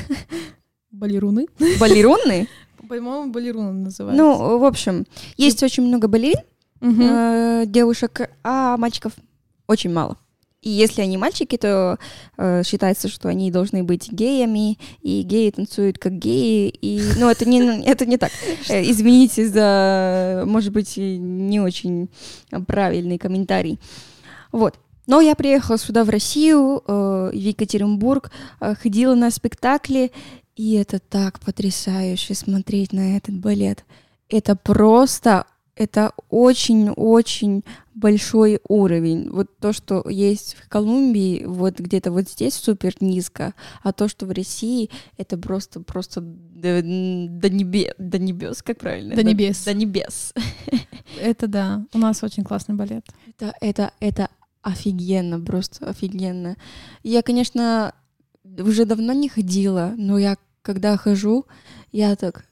Балеруны? 0.91 1.49
Балеруны? 1.79 2.49
По-моему, 2.89 3.31
балеруны 3.31 3.73
называются. 3.73 4.23
Ну, 4.23 4.59
в 4.59 4.65
общем, 4.65 5.05
есть 5.37 5.62
очень 5.62 5.83
много 5.83 6.09
балерин, 6.09 6.41
э, 6.81 7.65
девушек, 7.67 8.31
а 8.43 8.77
мальчиков 8.79 9.12
очень 9.67 9.93
мало. 9.93 10.17
И 10.62 10.71
если 10.71 11.03
они 11.03 11.19
мальчики, 11.19 11.57
то 11.59 11.99
э, 12.39 12.62
считается, 12.65 13.09
что 13.09 13.29
они 13.29 13.51
должны 13.51 13.83
быть 13.83 14.11
геями, 14.11 14.79
и 15.03 15.23
геи 15.23 15.51
танцуют 15.51 15.99
как 15.99 16.12
геи. 16.12 16.69
И, 16.69 17.03
ну, 17.19 17.29
это 17.29 17.47
не, 17.47 17.85
это 17.85 18.07
не 18.07 18.17
так. 18.17 18.31
Э, 18.69 18.81
извините 18.83 19.47
за, 19.49 20.45
может 20.47 20.73
быть, 20.73 20.97
не 20.97 21.61
очень 21.61 22.09
правильный 22.67 23.19
комментарий. 23.19 23.79
Вот. 24.52 24.78
Но 25.06 25.21
я 25.21 25.35
приехала 25.35 25.78
сюда, 25.78 26.04
в 26.04 26.11
Россию, 26.11 26.82
э, 26.87 27.30
в 27.32 27.35
Екатеринбург, 27.35 28.30
э, 28.61 28.75
ходила 28.76 29.14
на 29.14 29.30
спектакли, 29.30 30.12
и 30.54 30.75
это 30.75 31.00
так 31.00 31.40
потрясающе 31.40 32.35
смотреть 32.35 32.92
на 32.92 33.16
этот 33.16 33.37
балет. 33.38 33.85
Это 34.28 34.54
просто 34.54 35.47
это 35.75 36.12
очень-очень 36.28 37.64
большой 37.94 38.61
уровень. 38.68 39.30
Вот 39.30 39.59
то, 39.59 39.73
что 39.73 40.04
есть 40.09 40.56
в 40.56 40.68
Колумбии, 40.68 41.44
вот 41.47 41.80
где-то 41.80 42.12
вот 42.12 42.28
здесь 42.28 42.54
супер 42.54 42.94
низко, 43.00 43.54
а 43.82 43.92
то, 43.92 44.09
что 44.09 44.26
в 44.26 44.32
России, 44.32 44.90
это 45.16 45.38
просто 45.38 45.80
просто 45.80 46.21
до, 46.21 46.82
до, 46.82 47.50
небе, 47.50 47.94
до 47.99 48.18
небес, 48.18 48.62
как 48.62 48.78
правильно? 48.78 49.14
До 49.14 49.23
небес. 49.23 49.64
До, 49.64 49.73
до 49.73 49.78
небес. 49.78 50.35
Это 51.21 51.47
да. 51.47 51.85
У 51.92 51.99
нас 51.99 52.23
очень 52.23 52.44
классный 52.44 52.75
балет. 52.75 53.06
Это, 53.26 53.54
это, 53.61 53.92
это 54.00 54.28
офигенно, 54.62 55.40
просто 55.40 55.88
офигенно. 55.88 56.57
Я, 57.02 57.23
конечно, 57.23 57.95
уже 58.45 58.85
давно 58.85 59.12
не 59.12 59.28
ходила, 59.28 59.95
но 59.97 60.19
я 60.19 60.37
когда 60.62 60.97
хожу, 60.97 61.47
я 61.90 62.14
так 62.16 62.45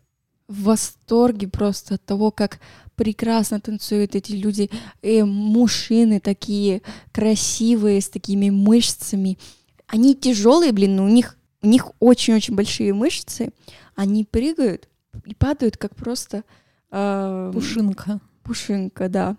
в 0.49 0.65
восторге 0.65 1.47
просто 1.47 1.95
от 1.95 2.05
того, 2.05 2.33
как 2.33 2.59
прекрасно 2.97 3.61
танцуют 3.61 4.15
эти 4.17 4.33
люди, 4.33 4.69
и 5.01 5.23
мужчины 5.23 6.21
такие 6.21 6.83
красивые, 7.13 8.01
с 8.01 8.09
такими 8.09 8.51
мышцами. 8.51 9.39
Они 9.87 10.15
тяжелые, 10.15 10.73
блин, 10.73 10.97
но 10.97 11.05
у 11.05 11.09
них, 11.09 11.39
у 11.63 11.67
них 11.67 11.93
очень-очень 12.01 12.55
большие 12.55 12.93
мышцы. 12.93 13.51
Они 13.95 14.25
прыгают 14.25 14.89
и 15.25 15.35
падают, 15.35 15.77
как 15.77 15.95
просто... 15.95 16.45
Э, 16.91 17.51
пушинка. 17.55 18.21
Пушинка, 18.43 19.09
да. 19.09 19.37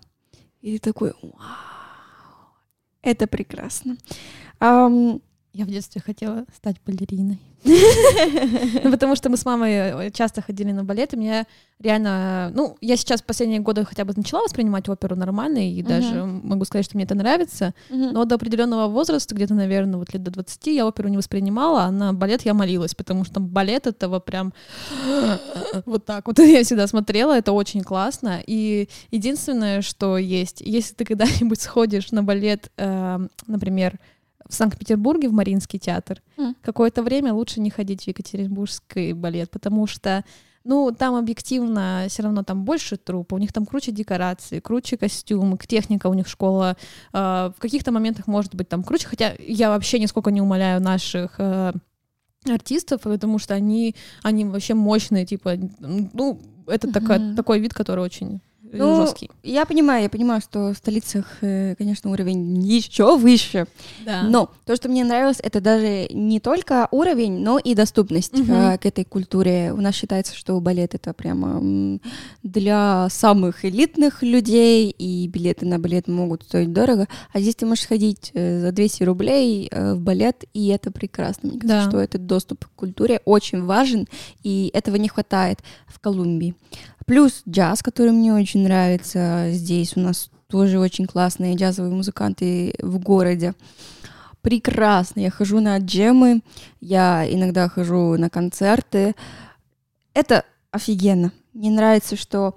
И 0.62 0.78
ты 0.78 0.92
такой, 0.92 1.12
вау, 1.22 1.71
это 3.02 3.26
прекрасно. 3.26 3.96
Я 5.52 5.64
в 5.64 5.68
детстве 5.68 6.00
хотела 6.00 6.44
стать 6.54 6.76
балериной. 6.86 7.38
Ну, 7.64 8.90
потому 8.90 9.14
что 9.16 9.28
мы 9.28 9.36
с 9.36 9.44
мамой 9.44 9.72
э, 9.72 10.10
часто 10.10 10.42
ходили 10.42 10.72
на 10.72 10.82
балет, 10.82 11.12
и 11.12 11.16
мне 11.16 11.46
реально... 11.78 12.50
Ну, 12.54 12.76
я 12.80 12.96
сейчас 12.96 13.22
последние 13.22 13.60
годы 13.60 13.84
хотя 13.84 14.04
бы 14.04 14.14
начала 14.16 14.42
воспринимать 14.42 14.88
оперу 14.88 15.14
нормально, 15.14 15.70
и 15.70 15.82
даже 15.82 16.24
могу 16.24 16.64
сказать, 16.64 16.86
что 16.86 16.96
мне 16.96 17.04
это 17.04 17.14
нравится, 17.14 17.74
но 17.90 18.24
до 18.24 18.36
определенного 18.36 18.88
возраста, 18.88 19.34
где-то, 19.34 19.54
наверное, 19.54 19.98
вот 19.98 20.12
лет 20.12 20.22
до 20.22 20.30
20, 20.30 20.66
я 20.68 20.86
оперу 20.86 21.08
не 21.08 21.16
воспринимала, 21.18 21.82
а 21.82 21.90
на 21.90 22.12
балет 22.12 22.42
я 22.42 22.54
молилась, 22.54 22.94
потому 22.94 23.24
что 23.24 23.40
балет 23.40 23.86
этого 23.86 24.20
прям 24.20 24.52
вот 25.86 26.04
так 26.04 26.26
вот. 26.26 26.38
Я 26.52 26.64
всегда 26.64 26.86
смотрела, 26.86 27.36
это 27.36 27.52
очень 27.52 27.82
классно, 27.82 28.42
и 28.46 28.88
единственное, 29.10 29.82
что 29.82 30.18
есть, 30.18 30.60
если 30.60 30.94
ты 30.94 31.04
когда-нибудь 31.04 31.60
сходишь 31.60 32.10
на 32.10 32.22
балет, 32.22 32.70
э, 32.76 33.18
например, 33.46 33.98
в 34.52 34.54
Санкт-Петербурге 34.54 35.28
в 35.28 35.32
Мариинский 35.32 35.78
театр. 35.78 36.22
Mm. 36.36 36.54
Какое-то 36.60 37.02
время 37.02 37.32
лучше 37.32 37.58
не 37.60 37.70
ходить 37.70 38.04
в 38.04 38.08
Екатеринбургский 38.08 39.14
балет, 39.14 39.50
потому 39.50 39.86
что 39.86 40.24
ну, 40.64 40.94
там 40.96 41.14
объективно 41.14 42.04
все 42.08 42.22
равно 42.22 42.44
там 42.44 42.64
больше 42.64 42.96
трупа, 42.98 43.34
у 43.34 43.38
них 43.38 43.52
там 43.52 43.64
круче 43.64 43.92
декорации, 43.92 44.60
круче 44.60 44.96
костюмы, 44.98 45.58
техника 45.66 46.06
у 46.08 46.14
них 46.14 46.28
школа. 46.28 46.76
Э, 47.14 47.50
в 47.56 47.60
каких-то 47.60 47.92
моментах 47.92 48.26
может 48.26 48.54
быть 48.54 48.68
там 48.68 48.84
круче, 48.84 49.08
хотя 49.08 49.34
я 49.38 49.70
вообще 49.70 49.98
нисколько 49.98 50.30
не 50.30 50.42
умоляю 50.42 50.80
наших 50.80 51.36
э, 51.38 51.72
артистов, 52.46 53.00
потому 53.00 53.38
что 53.38 53.54
они, 53.54 53.96
они 54.22 54.44
вообще 54.44 54.74
мощные, 54.74 55.24
типа, 55.24 55.54
ну, 55.78 56.40
это 56.66 56.88
mm-hmm. 56.88 56.92
такой, 56.92 57.34
такой 57.36 57.60
вид, 57.60 57.72
который 57.74 58.04
очень 58.04 58.40
ну, 58.78 58.96
жесткий. 59.02 59.30
Я 59.42 59.66
понимаю, 59.66 60.02
я 60.02 60.08
понимаю, 60.08 60.40
что 60.40 60.72
в 60.72 60.76
столицах, 60.76 61.26
э, 61.42 61.74
конечно, 61.76 62.10
уровень 62.10 62.60
еще 62.62 63.16
выше. 63.16 63.66
Да. 64.04 64.22
Но 64.22 64.50
то, 64.64 64.74
что 64.76 64.88
мне 64.88 65.04
нравилось, 65.04 65.38
это 65.42 65.60
даже 65.60 66.08
не 66.10 66.40
только 66.40 66.88
уровень, 66.90 67.40
но 67.40 67.58
и 67.58 67.74
доступность 67.74 68.38
угу. 68.38 68.52
к 68.80 68.86
этой 68.86 69.04
культуре. 69.04 69.72
У 69.72 69.80
нас 69.80 69.94
считается, 69.94 70.34
что 70.34 70.58
балет 70.60 70.94
это 70.94 71.12
прямо 71.12 72.00
для 72.42 73.08
самых 73.10 73.64
элитных 73.64 74.22
людей, 74.22 74.90
и 74.90 75.28
билеты 75.28 75.66
на 75.66 75.78
балет 75.78 76.08
могут 76.08 76.44
стоить 76.44 76.72
дорого. 76.72 77.08
А 77.32 77.40
здесь 77.40 77.56
ты 77.56 77.66
можешь 77.66 77.86
ходить 77.86 78.30
э, 78.34 78.60
за 78.60 78.72
200 78.72 79.02
рублей 79.04 79.70
в 79.70 80.00
балет, 80.00 80.44
и 80.54 80.68
это 80.68 80.90
прекрасно. 80.90 81.50
Мне 81.50 81.60
кажется, 81.60 81.84
да. 81.84 81.90
что 81.90 82.00
этот 82.00 82.26
доступ 82.26 82.64
к 82.64 82.70
культуре 82.74 83.20
очень 83.24 83.62
важен, 83.62 84.08
и 84.42 84.70
этого 84.72 84.96
не 84.96 85.08
хватает 85.08 85.60
в 85.86 85.98
Колумбии. 86.00 86.54
Плюс 87.06 87.42
джаз, 87.48 87.82
который 87.82 88.12
мне 88.12 88.32
очень 88.32 88.62
нравится 88.64 89.48
здесь. 89.50 89.96
У 89.96 90.00
нас 90.00 90.30
тоже 90.48 90.78
очень 90.78 91.06
классные 91.06 91.56
джазовые 91.56 91.94
музыканты 91.94 92.74
в 92.78 92.98
городе. 92.98 93.54
Прекрасно. 94.42 95.20
Я 95.20 95.30
хожу 95.30 95.60
на 95.60 95.78
джемы, 95.78 96.42
я 96.80 97.26
иногда 97.28 97.68
хожу 97.68 98.16
на 98.18 98.28
концерты. 98.28 99.14
Это 100.14 100.44
офигенно. 100.70 101.32
Мне 101.54 101.70
нравится, 101.70 102.16
что 102.16 102.56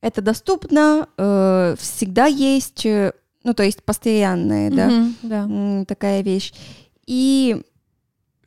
это 0.00 0.22
доступно, 0.22 1.08
э, 1.16 1.74
всегда 1.78 2.26
есть, 2.26 2.86
э, 2.86 3.12
ну, 3.44 3.54
то 3.54 3.62
есть 3.62 3.82
постоянная, 3.82 4.70
mm-hmm, 4.70 5.14
да, 5.22 5.46
да, 5.46 5.84
такая 5.84 6.22
вещь. 6.22 6.52
И 7.06 7.62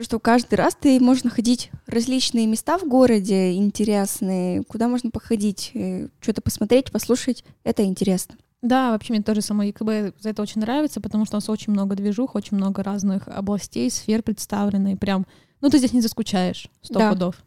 что 0.03 0.19
каждый 0.19 0.55
раз 0.55 0.75
ты 0.79 1.00
можешь 1.00 1.24
находить 1.24 1.72
различные 1.88 2.48
места 2.48 2.77
в 2.77 2.83
городе 2.83 3.53
интересные, 3.53 4.63
куда 4.63 4.88
можно 4.88 5.10
походить, 5.10 5.72
э, 5.74 6.07
что-то 6.19 6.41
посмотреть, 6.41 6.91
послушать. 6.91 7.43
Это 7.63 7.83
интересно. 7.83 8.36
Да, 8.62 8.91
вообще 8.91 9.13
мне 9.13 9.22
тоже 9.22 9.41
самое 9.41 9.69
ЕКБ 9.69 10.15
за 10.22 10.29
это 10.29 10.41
очень 10.41 10.62
нравится, 10.62 11.01
потому 11.01 11.25
что 11.25 11.36
у 11.36 11.38
нас 11.38 11.50
очень 11.50 11.74
много 11.74 11.95
движух, 11.95 12.36
очень 12.36 12.55
много 12.55 12.81
разных 12.81 13.27
областей, 13.27 13.91
сфер 13.91 14.24
представлены, 14.24 14.95
прям, 14.95 15.27
ну 15.60 15.69
ты 15.69 15.79
здесь 15.79 15.91
не 15.91 16.00
заскучаешь, 16.00 16.69
сто 16.81 17.00
да. 17.00 17.12
пудов. 17.12 17.43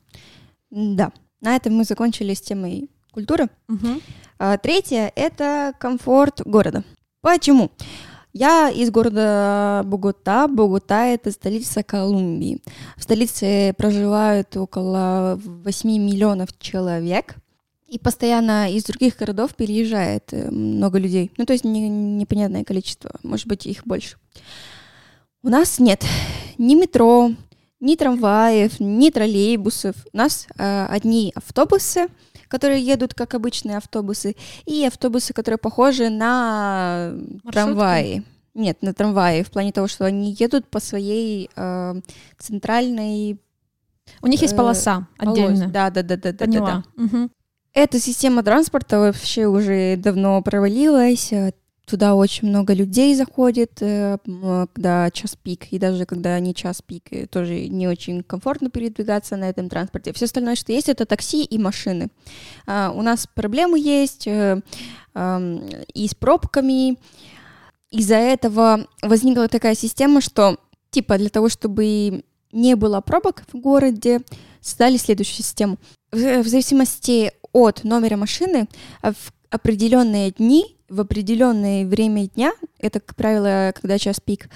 Да, 0.71 1.13
на 1.41 1.57
этом 1.57 1.75
мы 1.75 1.85
закончили 1.85 2.35
с 2.35 2.43
темой 2.43 2.91
культуры. 3.13 3.49
Угу. 3.69 4.01
А, 4.39 4.59
третье— 4.59 5.11
это 5.17 5.73
комфорт 5.79 6.43
города. 6.45 6.85
Почему? 7.23 7.71
Я 8.38 8.69
из 8.69 8.90
города 8.90 9.81
Богота. 9.87 10.47
Богота— 10.47 11.07
это 11.07 11.31
столица 11.31 11.83
Колумбии. 11.83 12.61
В 12.99 13.02
столице 13.02 13.73
проживают 13.78 14.55
около 14.59 15.40
8 15.43 15.88
миллионов 15.88 16.50
человек. 16.59 17.37
И 17.88 17.99
постоянно 17.99 18.71
из 18.71 18.85
других 18.85 19.16
городов 19.16 19.55
переезжает 19.55 20.35
э, 20.35 20.50
много 20.50 20.99
людей. 20.99 21.33
Ну, 21.38 21.47
то 21.47 21.55
есть 21.55 21.64
не, 21.64 21.88
непонятное 21.88 22.62
количество, 22.62 23.11
может 23.23 23.47
быть, 23.47 23.64
их 23.64 23.87
больше. 23.87 24.19
У 25.43 25.49
нас 25.49 25.78
нет 25.78 26.05
ни 26.59 26.75
метро, 26.75 27.31
ни 27.81 27.97
трамваев, 27.97 28.81
ни 28.81 29.09
троллейбусов. 29.09 29.97
У 30.12 30.16
нас 30.19 30.47
э, 30.59 30.87
одни 30.90 31.33
автобусы, 31.35 32.09
которые 32.49 32.81
едут 32.85 33.15
как 33.15 33.35
обычные 33.35 33.76
автобусы, 33.79 34.37
и 34.65 34.85
автобусы, 34.87 35.33
которые 35.33 35.59
похожи 35.59 36.09
на 36.09 37.12
Маршрутки? 37.15 37.50
трамваи. 37.53 38.23
Нет, 38.55 38.79
на 38.81 38.95
трамваи, 38.95 39.43
в 39.43 39.50
плане 39.50 39.73
того, 39.73 39.87
что 39.87 40.05
они 40.07 40.35
едут 40.38 40.67
по 40.69 40.81
своей 40.81 41.50
э, 41.57 41.95
центральной 42.38 43.38
У 44.23 44.26
них 44.29 44.41
есть 44.41 44.55
Э, 44.55 44.57
полоса 44.57 45.07
полосе. 45.19 45.45
отдельно. 45.47 45.69
Да, 45.69 45.91
да, 45.91 46.03
да, 46.03 46.17
да, 46.17 46.33
да, 46.33 46.47
да. 46.47 46.83
Мгм. 46.97 47.31
Эта 47.75 48.00
система 48.00 48.43
транспорта 48.43 48.99
вообще 48.99 49.47
уже 49.47 49.97
давно 49.99 50.41
провалилась. 50.41 51.31
Э, 51.87 51.90
Туда 51.90 52.14
очень 52.14 52.49
много 52.49 52.75
людей 52.75 53.14
заходит, 53.14 53.81
э, 53.81 54.19
м, 54.26 54.69
когда 54.73 55.11
час 55.11 55.37
пик, 55.40 55.66
и 55.73 55.78
даже 55.78 56.05
когда 56.05 56.38
не 56.40 56.55
час 56.55 56.83
пик, 56.83 57.05
э, 57.12 57.26
тоже 57.26 57.69
не 57.69 57.88
очень 57.88 58.23
комфортно 58.23 58.71
передвигаться 58.71 59.37
на 59.37 59.49
этом 59.49 59.69
транспорте. 59.69 60.12
Все 60.12 60.25
остальное, 60.25 60.57
что 60.57 60.73
есть, 60.73 60.88
это 60.88 61.07
такси 61.07 61.45
и 61.45 61.59
машины. 61.59 62.09
А, 62.66 62.93
У 62.95 63.02
нас 63.02 63.26
проблемы 63.26 63.78
есть 63.78 64.26
э, 64.26 64.61
и 65.95 66.09
с 66.09 66.14
пробками. 66.14 66.99
Из-за 67.90 68.16
этого 68.16 68.87
возникла 69.02 69.49
такая 69.49 69.75
система, 69.75 70.21
что 70.21 70.59
типа 70.90 71.19
для 71.19 71.31
того, 71.31 71.49
чтобы 71.49 72.25
не 72.52 72.76
было 72.76 73.00
пробок 73.00 73.45
в 73.52 73.59
городе, 73.59 74.21
создали 74.61 74.97
следующую 74.97 75.37
систему. 75.37 75.78
В, 76.11 76.43
в 76.43 76.49
зависимости 76.49 77.33
от 77.52 77.85
номера 77.85 78.16
машины 78.16 78.69
а 79.00 79.12
в 79.12 79.33
определенные 79.50 80.33
дни, 80.33 80.75
в 80.88 81.00
определенное 81.00 81.85
время 81.87 82.28
дня, 82.28 82.52
это, 82.78 83.00
как 83.00 83.16
правило, 83.16 83.73
когда 83.75 83.99
час 83.99 84.21
пик, 84.21 84.49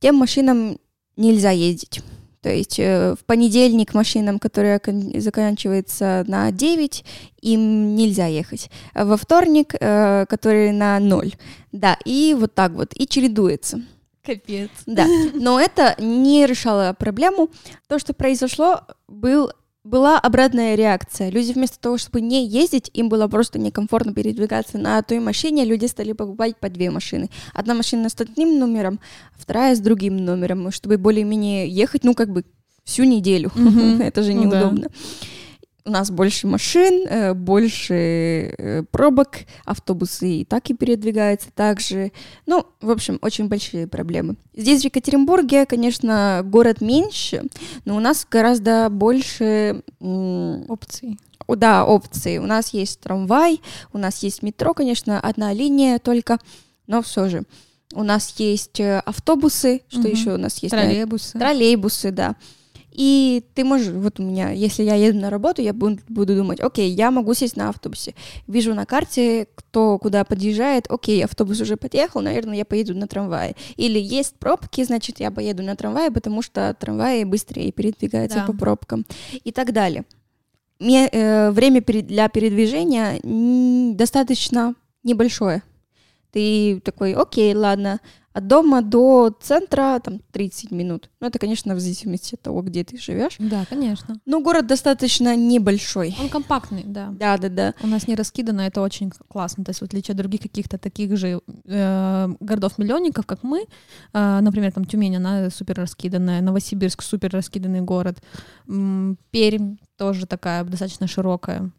тем 0.00 0.16
машинам 0.16 0.78
нельзя 1.16 1.50
ездить. 1.50 2.02
То 2.40 2.50
есть 2.50 2.78
э, 2.78 3.14
в 3.18 3.24
понедельник 3.24 3.94
машинам, 3.94 4.38
которые 4.38 4.76
окон- 4.76 5.18
заканчиваются 5.18 6.24
на 6.28 6.50
9, 6.52 7.04
им 7.40 7.94
нельзя 7.96 8.26
ехать. 8.26 8.70
А 8.92 9.06
во 9.06 9.16
вторник, 9.16 9.74
э, 9.80 10.26
который 10.28 10.72
на 10.72 11.00
0. 11.00 11.32
Да, 11.72 11.96
и 12.04 12.36
вот 12.38 12.54
так 12.54 12.72
вот, 12.72 12.92
и 12.94 13.06
чередуется. 13.08 13.82
Капец. 14.22 14.70
Да, 14.84 15.06
но 15.34 15.58
это 15.58 15.96
не 15.98 16.46
решало 16.46 16.94
проблему. 16.98 17.48
То, 17.88 17.98
что 17.98 18.12
произошло, 18.12 18.82
был, 19.08 19.50
была 19.84 20.18
обратная 20.18 20.74
реакция. 20.74 21.28
Люди 21.30 21.52
вместо 21.52 21.78
того, 21.78 21.98
чтобы 21.98 22.22
не 22.22 22.46
ездить, 22.46 22.90
им 22.94 23.10
было 23.10 23.28
просто 23.28 23.58
некомфортно 23.58 24.14
передвигаться 24.14 24.78
на 24.78 25.00
той 25.02 25.20
машине, 25.20 25.64
люди 25.64 25.84
стали 25.86 26.12
покупать 26.12 26.56
по 26.56 26.70
две 26.70 26.90
машины. 26.90 27.28
Одна 27.52 27.74
машина 27.74 28.08
с 28.08 28.18
одним 28.18 28.58
номером, 28.58 28.98
вторая 29.36 29.76
с 29.76 29.80
другим 29.80 30.16
номером, 30.16 30.72
чтобы 30.72 30.96
более-менее 30.96 31.68
ехать, 31.68 32.02
ну, 32.02 32.14
как 32.14 32.30
бы 32.30 32.44
всю 32.84 33.04
неделю. 33.04 33.52
Это 34.00 34.22
же 34.22 34.32
Ну 34.32 34.50
да. 34.50 34.88
У 35.86 35.90
нас 35.90 36.10
больше 36.10 36.46
машин, 36.46 37.06
э, 37.06 37.34
больше 37.34 37.94
э, 38.56 38.82
пробок, 38.90 39.40
автобусы 39.66 40.28
и 40.40 40.44
так 40.46 40.70
и 40.70 40.74
передвигаются 40.74 41.50
также. 41.54 42.10
Ну, 42.46 42.64
в 42.80 42.90
общем, 42.90 43.18
очень 43.20 43.48
большие 43.48 43.86
проблемы. 43.86 44.36
Здесь, 44.56 44.80
в 44.80 44.84
Екатеринбурге, 44.86 45.66
конечно, 45.66 46.40
город 46.42 46.80
меньше, 46.80 47.42
но 47.84 47.96
у 47.96 48.00
нас 48.00 48.26
гораздо 48.30 48.88
больше 48.90 49.82
м, 50.00 50.64
Опции. 50.70 51.18
о, 51.46 51.54
да, 51.54 51.84
опций. 51.84 52.38
У 52.38 52.46
нас 52.46 52.70
есть 52.72 53.00
трамвай, 53.00 53.60
у 53.92 53.98
нас 53.98 54.22
есть 54.22 54.42
метро, 54.42 54.72
конечно, 54.72 55.20
одна 55.20 55.52
линия 55.52 55.98
только, 55.98 56.38
но 56.86 57.02
все 57.02 57.28
же. 57.28 57.42
У 57.92 58.02
нас 58.02 58.34
есть 58.38 58.80
э, 58.80 59.00
автобусы, 59.04 59.82
что 59.88 60.00
Мгм. 60.00 60.10
еще 60.10 60.32
у 60.32 60.38
нас 60.38 60.56
есть? 60.62 60.74
Троллейбусы. 60.74 61.38
Троллейбусы, 61.38 62.10
да. 62.10 62.36
И 62.94 63.44
ты 63.54 63.64
можешь, 63.64 63.88
вот 63.88 64.20
у 64.20 64.22
меня, 64.22 64.50
если 64.50 64.84
я 64.84 64.94
еду 64.94 65.18
на 65.18 65.28
работу, 65.28 65.60
я 65.60 65.72
буду, 65.72 65.98
думать, 66.08 66.60
окей, 66.60 66.88
я 66.90 67.10
могу 67.10 67.34
сесть 67.34 67.56
на 67.56 67.68
автобусе. 67.68 68.14
Вижу 68.46 68.72
на 68.72 68.86
карте, 68.86 69.48
кто 69.56 69.98
куда 69.98 70.24
подъезжает, 70.24 70.86
окей, 70.88 71.24
автобус 71.24 71.60
уже 71.60 71.76
подъехал, 71.76 72.20
наверное, 72.20 72.56
я 72.56 72.64
поеду 72.64 72.94
на 72.94 73.08
трамвае. 73.08 73.56
Или 73.76 73.98
есть 73.98 74.36
пробки, 74.36 74.84
значит, 74.84 75.18
я 75.18 75.32
поеду 75.32 75.64
на 75.64 75.74
трамвае, 75.74 76.12
потому 76.12 76.40
что 76.40 76.74
трамваи 76.78 77.24
быстрее 77.24 77.72
передвигаются 77.72 78.38
Да. 78.38 78.46
по 78.46 78.52
пробкам 78.52 79.04
и 79.32 79.50
так 79.50 79.72
далее. 79.72 80.04
Ме- 80.78 81.08
э, 81.10 81.50
время 81.50 81.82
для 81.82 82.28
передвижения 82.28 83.20
достаточно 83.94 84.74
небольшое. 85.02 85.62
Ты 86.34 86.80
такой, 86.80 87.12
окей, 87.14 87.54
ладно, 87.54 88.00
от 88.32 88.48
дома 88.48 88.82
до 88.82 89.30
центра 89.40 90.00
там 90.02 90.18
30 90.32 90.72
минут. 90.72 91.08
Ну, 91.20 91.28
это, 91.28 91.38
конечно, 91.38 91.76
в 91.76 91.78
зависимости 91.78 92.34
от 92.34 92.42
того, 92.42 92.62
где 92.62 92.82
ты 92.82 92.98
живешь. 92.98 93.36
Да, 93.38 93.64
конечно. 93.70 94.16
Но 94.26 94.40
город 94.40 94.66
достаточно 94.66 95.36
небольшой. 95.36 96.16
Он 96.20 96.28
компактный, 96.28 96.82
да. 96.84 97.14
Да, 97.16 97.38
да, 97.38 97.48
да. 97.48 97.74
У 97.84 97.86
нас 97.86 98.08
не 98.08 98.16
раскидано, 98.16 98.62
это 98.62 98.82
очень 98.82 99.12
классно. 99.28 99.64
То 99.64 99.70
есть 99.70 99.80
в 99.80 99.84
отличие 99.84 100.14
от 100.14 100.18
других 100.18 100.40
каких-то 100.40 100.76
таких 100.76 101.16
же 101.16 101.40
э, 101.66 102.28
городов-миллионников, 102.40 103.24
как 103.26 103.44
мы, 103.44 103.66
э, 104.12 104.40
например, 104.40 104.72
там 104.72 104.86
Тюмень, 104.86 105.16
она 105.16 105.50
супер 105.50 105.76
раскиданная, 105.76 106.40
Новосибирск 106.40 107.02
супер 107.02 107.30
раскиданный 107.30 107.82
город, 107.82 108.20
Пермь 108.66 109.76
тоже 109.96 110.26
такая 110.26 110.64
достаточно 110.64 111.06
широкая. 111.06 111.70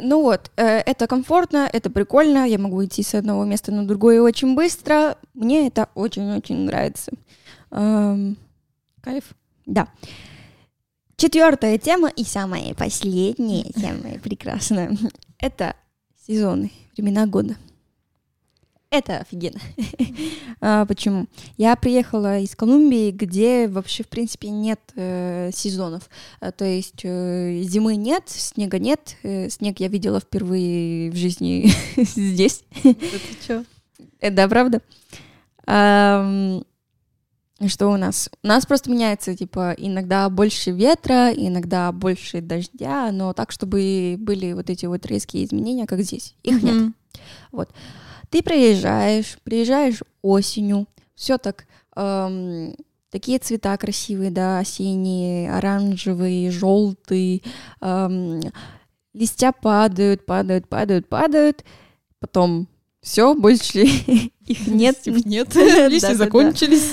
Ну 0.00 0.22
вот, 0.22 0.50
э, 0.56 0.78
это 0.80 1.06
комфортно, 1.06 1.68
это 1.72 1.88
прикольно, 1.88 2.48
я 2.48 2.58
могу 2.58 2.84
идти 2.84 3.02
с 3.02 3.14
одного 3.14 3.44
места 3.44 3.72
на 3.72 3.86
другое 3.86 4.20
очень 4.20 4.54
быстро. 4.54 5.16
Мне 5.34 5.68
это 5.68 5.88
очень-очень 5.94 6.64
нравится. 6.64 7.12
Эм, 7.70 8.36
Кайф. 9.00 9.34
Да. 9.66 9.88
Четвертая 11.16 11.78
тема 11.78 12.08
и 12.08 12.24
самая 12.24 12.74
последняя 12.74 13.64
тема, 13.72 14.18
прекрасная, 14.22 14.96
это 15.38 15.76
сезоны, 16.26 16.72
времена 16.96 17.26
года. 17.26 17.56
Это 18.94 19.18
офигенно. 19.18 19.58
А, 20.60 20.86
Почему? 20.86 21.26
Я 21.58 21.76
приехала 21.76 22.38
из 22.38 22.54
Колумбии, 22.54 23.10
где 23.10 23.68
вообще, 23.68 24.02
в 24.02 24.08
принципе, 24.08 24.48
нет 24.48 24.80
э, 24.94 25.50
сезонов. 25.52 26.08
А, 26.40 26.52
То 26.52 26.64
есть 26.64 27.00
э, 27.02 27.60
зимы 27.64 27.96
нет, 27.96 28.22
снега 28.28 28.78
нет. 28.78 29.16
Э, 29.24 29.50
Снег 29.50 29.80
я 29.80 29.88
видела 29.88 30.20
впервые 30.20 31.10
в 31.10 31.16
жизни 31.16 31.70
здесь. 31.96 32.64
Э, 34.20 34.30
Да, 34.30 34.48
правда? 34.48 34.80
Что 37.66 37.88
у 37.88 37.96
нас? 37.96 38.30
У 38.42 38.46
нас 38.46 38.64
просто 38.64 38.90
меняется, 38.90 39.36
типа, 39.36 39.74
иногда 39.76 40.28
больше 40.30 40.70
ветра, 40.70 41.30
иногда 41.34 41.92
больше 41.92 42.40
дождя, 42.40 43.10
но 43.12 43.32
так, 43.32 43.52
чтобы 43.52 44.16
были 44.18 44.52
вот 44.52 44.70
эти 44.70 44.86
вот 44.86 45.04
резкие 45.06 45.44
изменения, 45.44 45.86
как 45.86 46.00
здесь. 46.02 46.34
Их 46.42 46.62
нет. 46.62 46.74
Мгм. 46.74 46.94
Ты 48.34 48.42
приезжаешь, 48.42 49.38
приезжаешь 49.44 50.02
осенью, 50.20 50.88
все 51.14 51.38
так, 51.38 51.66
эм, 51.94 52.74
такие 53.08 53.38
цвета 53.38 53.76
красивые, 53.76 54.32
да, 54.32 54.58
осенние, 54.58 55.54
оранжевые, 55.54 56.50
желтые, 56.50 57.42
эм, 57.80 58.40
листья 59.12 59.52
падают, 59.52 60.26
падают, 60.26 60.68
падают, 60.68 61.08
падают, 61.08 61.64
потом 62.18 62.66
все, 63.00 63.36
больше 63.36 63.82
их 64.46 64.66
нет. 64.66 64.96
Листьев 64.96 65.24
нет. 65.26 65.54
Листья 65.88 66.14
закончились. 66.14 66.90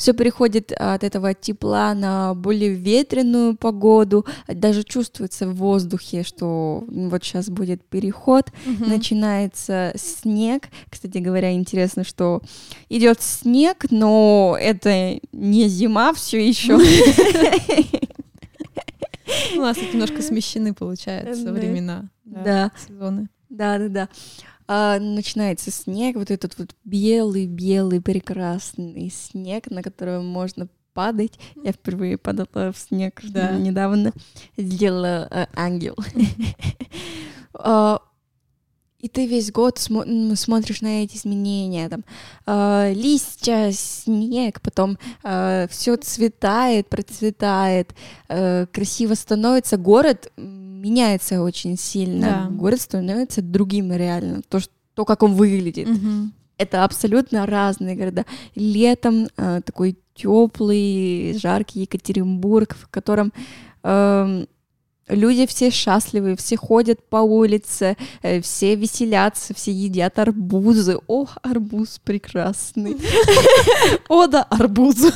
Все 0.00 0.14
переходит 0.14 0.72
от 0.72 1.04
этого 1.04 1.34
тепла 1.34 1.92
на 1.92 2.32
более 2.32 2.72
ветреную 2.72 3.54
погоду. 3.54 4.24
Даже 4.48 4.82
чувствуется 4.82 5.46
в 5.46 5.56
воздухе, 5.56 6.22
что 6.22 6.84
вот 6.88 7.22
сейчас 7.22 7.50
будет 7.50 7.84
переход. 7.84 8.50
Мгм. 8.64 8.88
начинается 8.88 9.92
снег. 9.96 10.70
Кстати 10.88 11.18
говоря, 11.18 11.52
интересно, 11.52 12.04
что 12.04 12.40
идет 12.88 13.20
снег, 13.20 13.90
но 13.90 14.56
это 14.58 15.20
не 15.32 15.68
зима 15.68 16.14
все 16.14 16.48
еще. 16.48 16.78
У 19.54 19.60
нас 19.60 19.76
немножко 19.76 20.22
смещены, 20.22 20.72
получается, 20.72 21.52
времена. 21.52 22.08
Сезоны. 22.88 23.28
Да, 23.50 23.76
да, 23.78 23.88
да. 23.88 24.08
А, 24.72 25.00
начинается 25.00 25.72
снег, 25.72 26.14
вот 26.14 26.30
этот 26.30 26.56
вот 26.56 26.76
белый-белый 26.84 28.00
прекрасный 28.00 29.10
снег, 29.10 29.68
на 29.68 29.82
котором 29.82 30.26
можно 30.26 30.68
падать. 30.94 31.32
Я 31.64 31.72
впервые 31.72 32.16
падала 32.18 32.70
в 32.72 32.78
снег 32.78 33.20
Да. 33.30 33.50
недавно. 33.56 34.12
Сделала 34.56 35.26
э, 35.30 35.46
ангел. 35.56 35.96
А, 37.52 37.98
И 39.00 39.08
ты 39.08 39.26
весь 39.26 39.50
год 39.50 39.78
смо- 39.78 40.36
смотришь 40.36 40.82
на 40.82 41.02
эти 41.02 41.16
изменения, 41.16 41.88
там 41.88 42.04
а, 42.46 42.92
листья, 42.92 43.72
снег, 43.72 44.60
потом 44.60 44.98
все 45.68 45.96
цветает, 45.96 46.88
процветает, 46.88 47.92
э, 48.28 48.66
красиво 48.72 49.14
становится. 49.14 49.76
Город 49.78 50.30
меняется 50.80 51.42
очень 51.42 51.76
сильно. 51.76 52.48
Да. 52.50 52.56
Город 52.56 52.80
становится 52.80 53.42
другим 53.42 53.92
реально. 53.92 54.42
То, 54.48 54.60
что, 54.60 54.72
то 54.94 55.04
как 55.04 55.22
он 55.22 55.34
выглядит. 55.34 55.88
Мгм. 55.88 56.32
это 56.58 56.84
абсолютно 56.84 57.46
разные 57.46 57.96
города. 57.96 58.24
Летом 58.54 59.28
э, 59.36 59.60
такой 59.64 59.96
теплый, 60.14 61.38
жаркий 61.38 61.80
Екатеринбург, 61.80 62.76
в 62.76 62.88
котором 62.88 63.32
э, 63.82 64.44
люди 65.08 65.46
все 65.46 65.70
счастливы, 65.70 66.36
все 66.36 66.56
ходят 66.56 67.02
по 67.08 67.16
улице, 67.18 67.96
э, 68.22 68.40
все 68.40 68.74
веселятся, 68.74 69.54
все 69.54 69.72
едят 69.72 70.18
арбузы. 70.18 70.98
О, 71.06 71.26
арбуз 71.42 72.00
прекрасный. 72.04 72.96
О, 74.08 74.26
да, 74.26 74.42
арбуз. 74.42 74.96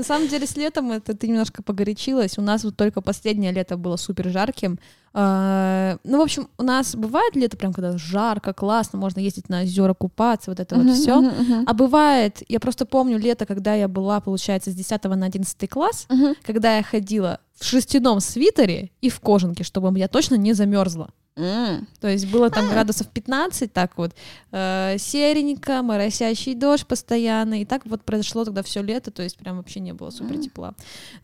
На 0.00 0.04
самом 0.04 0.28
деле, 0.28 0.46
с 0.46 0.56
летом 0.56 0.92
это 0.92 1.14
ты 1.14 1.28
немножко 1.28 1.62
погорячилась. 1.62 2.38
У 2.38 2.40
нас 2.40 2.64
вот 2.64 2.74
только 2.74 3.02
последнее 3.02 3.52
лето 3.52 3.76
было 3.76 3.96
супер 3.96 4.30
жарким. 4.30 4.78
А, 5.12 5.98
ну, 6.04 6.18
в 6.18 6.22
общем, 6.22 6.48
у 6.56 6.62
нас 6.62 6.96
бывает 6.96 7.36
лето 7.36 7.58
прям, 7.58 7.74
когда 7.74 7.98
жарко, 7.98 8.54
классно, 8.54 8.98
можно 8.98 9.20
ездить 9.20 9.50
на 9.50 9.60
озера, 9.60 9.92
купаться, 9.92 10.50
вот 10.50 10.58
это 10.58 10.76
вот 10.76 10.94
все. 10.94 11.30
А 11.66 11.74
бывает, 11.74 12.42
я 12.48 12.60
просто 12.60 12.86
помню 12.86 13.18
лето, 13.18 13.44
когда 13.44 13.74
я 13.74 13.88
была, 13.88 14.20
получается, 14.20 14.70
с 14.70 14.74
10 14.74 15.04
на 15.04 15.26
11 15.26 15.68
класс, 15.68 16.06
когда 16.46 16.78
я 16.78 16.82
ходила 16.82 17.40
в 17.58 17.64
шерстяном 17.66 18.20
свитере 18.20 18.90
и 19.02 19.10
в 19.10 19.20
кожанке, 19.20 19.64
чтобы 19.64 19.98
я 19.98 20.08
точно 20.08 20.36
не 20.36 20.54
замерзла. 20.54 21.10
Mm. 21.40 21.84
То 22.00 22.08
есть 22.08 22.26
было 22.30 22.50
там 22.50 22.66
а. 22.66 22.72
градусов 22.72 23.08
15, 23.08 23.72
так 23.72 23.96
вот, 23.96 24.14
э, 24.52 24.96
серенько, 24.98 25.82
моросящий 25.82 26.54
дождь 26.54 26.86
постоянно, 26.86 27.62
и 27.62 27.64
так 27.64 27.86
вот 27.86 28.02
произошло 28.02 28.44
тогда 28.44 28.62
все 28.62 28.82
лето, 28.82 29.10
то 29.10 29.22
есть 29.22 29.38
прям 29.38 29.56
вообще 29.56 29.80
не 29.80 29.92
было 29.92 30.10
супер 30.10 30.38
тепла. 30.38 30.74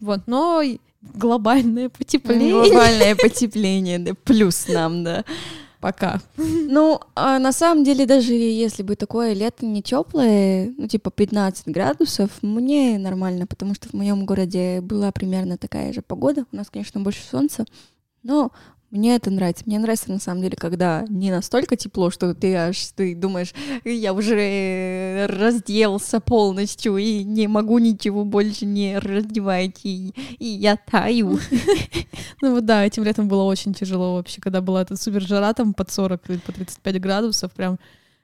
Вот, 0.01 0.23
но 0.27 0.63
глобальное 1.15 1.89
потепление. 1.91 2.53
Глобальное 2.53 3.15
потепление, 3.23 3.99
да, 3.99 4.13
плюс 4.25 4.69
нам, 4.69 5.05
да. 5.05 5.25
Пока. 5.79 6.21
Ну, 6.37 7.01
а 7.15 7.39
на 7.39 7.53
самом 7.53 7.85
деле, 7.85 8.07
даже 8.07 8.33
если 8.33 8.83
бы 8.83 8.97
такое 8.97 9.35
лето 9.35 9.67
не 9.67 9.83
теплое, 9.83 10.75
ну, 10.77 10.89
типа 10.89 11.11
15 11.11 11.69
градусов, 11.69 12.31
мне 12.43 12.99
нормально, 12.99 13.47
потому 13.47 13.75
что 13.75 13.89
в 13.89 13.93
моем 13.93 14.25
городе 14.25 14.81
была 14.81 15.13
примерно 15.13 15.59
такая 15.59 15.93
же 15.93 16.01
погода. 16.01 16.45
У 16.51 16.57
нас, 16.57 16.71
конечно, 16.71 17.01
больше 17.01 17.23
солнца, 17.23 17.67
но 18.23 18.53
мне 18.97 19.17
это 19.17 19.31
нравится. 19.31 19.65
Мне 19.67 19.79
нравится, 19.79 20.11
на 20.11 20.19
самом 20.19 20.43
деле, 20.43 20.57
когда 20.57 21.05
не 21.09 21.31
настолько 21.31 21.77
тепло, 21.77 22.11
что 22.11 22.35
ты 22.35 22.55
аж 22.55 22.79
ты 22.95 23.15
думаешь, 23.15 23.55
я 23.85 24.13
уже 24.13 25.27
разделся 25.29 26.21
полностью 26.21 26.97
и 26.97 27.23
не 27.25 27.49
могу 27.49 27.79
ничего 27.79 28.25
больше 28.25 28.67
не 28.67 28.99
раздевать, 28.99 29.81
и, 29.85 30.13
и 30.39 30.47
я 30.47 30.77
таю. 30.77 31.39
Ну 32.43 32.55
вот 32.55 32.67
да, 32.67 32.85
этим 32.85 33.03
летом 33.03 33.29
было 33.29 33.45
очень 33.45 33.73
тяжело 33.73 34.17
вообще, 34.17 34.41
когда 34.41 34.61
была 34.61 34.83
эта 34.83 34.97
супер 34.97 35.23
жара 35.23 35.55
там 35.55 35.73
под 35.73 35.91
40, 35.91 36.21
по 36.23 36.53
35 36.53 37.01
градусов, 37.01 37.53
прям 37.53 37.79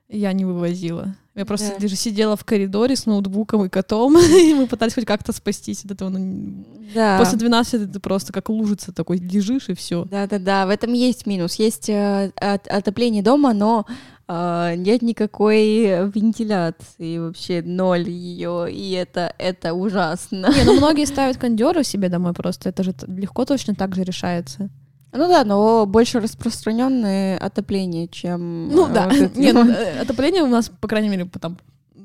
я 0.09 0.33
не 0.33 0.45
вывозила. 0.45 1.17
Я 1.35 1.47
просто 1.47 1.71
да. 1.71 1.79
даже 1.79 1.97
сидела 1.97 2.37
в 2.37 2.45
коридоре 2.45 2.95
с 2.95 3.07
ноутбуком 3.07 3.65
и 3.65 3.69
котом, 3.71 4.19
и 4.19 4.55
мы 4.55 4.67
пытались 4.67 4.95
хоть 4.95 5.07
как-то 5.07 5.33
спастись 5.33 5.85
от 5.85 5.93
этого. 5.93 6.11
Ну, 6.11 6.65
да. 6.95 7.19
После 7.19 7.39
12 7.39 7.91
ты 7.91 8.01
просто 8.01 8.33
как 8.33 8.51
лужица 8.51 8.93
такой 8.93 9.19
лежишь, 9.19 9.71
и 9.71 9.75
все. 9.75 10.05
Да-да-да, 10.05 10.67
в 10.67 10.71
этом 10.71 10.93
есть 10.93 11.27
минус. 11.27 11.55
Есть 11.55 11.89
э, 11.89 12.33
от, 12.37 12.69
отопление 12.69 13.23
дома, 13.23 13.55
но 13.55 13.87
э, 14.29 14.75
нет 14.77 15.01
никакой 15.01 16.11
вентиляции, 16.11 17.17
вообще 17.17 17.63
ноль 17.63 18.11
ее, 18.11 18.71
и 18.71 18.93
это, 18.93 19.35
это 19.39 19.73
ужасно. 19.73 20.53
Не, 20.55 20.65
ну 20.65 20.77
многие 20.77 21.07
ставят 21.07 21.39
кондеры 21.39 21.83
себе 21.83 22.11
домой 22.11 22.35
просто, 22.35 22.69
это 22.69 22.83
же 22.83 22.95
легко 23.07 23.47
точно 23.47 23.75
так 23.75 23.95
же 23.95 24.03
решается. 24.05 24.69
Ну 25.13 25.29
да, 25.29 25.45
но 25.45 25.85
больше 25.87 26.21
распространенное 26.21 27.39
отопление, 27.39 28.09
чем... 28.09 28.69
Ну 28.69 28.89
да, 28.89 29.09
вот 29.09 29.37
нет, 29.37 29.55
э, 29.57 30.01
отопление 30.01 30.43
у 30.43 30.49
нас, 30.49 30.71
по 30.81 30.89
крайней 30.89 31.11
мере, 31.11 31.29
там, 31.39 31.59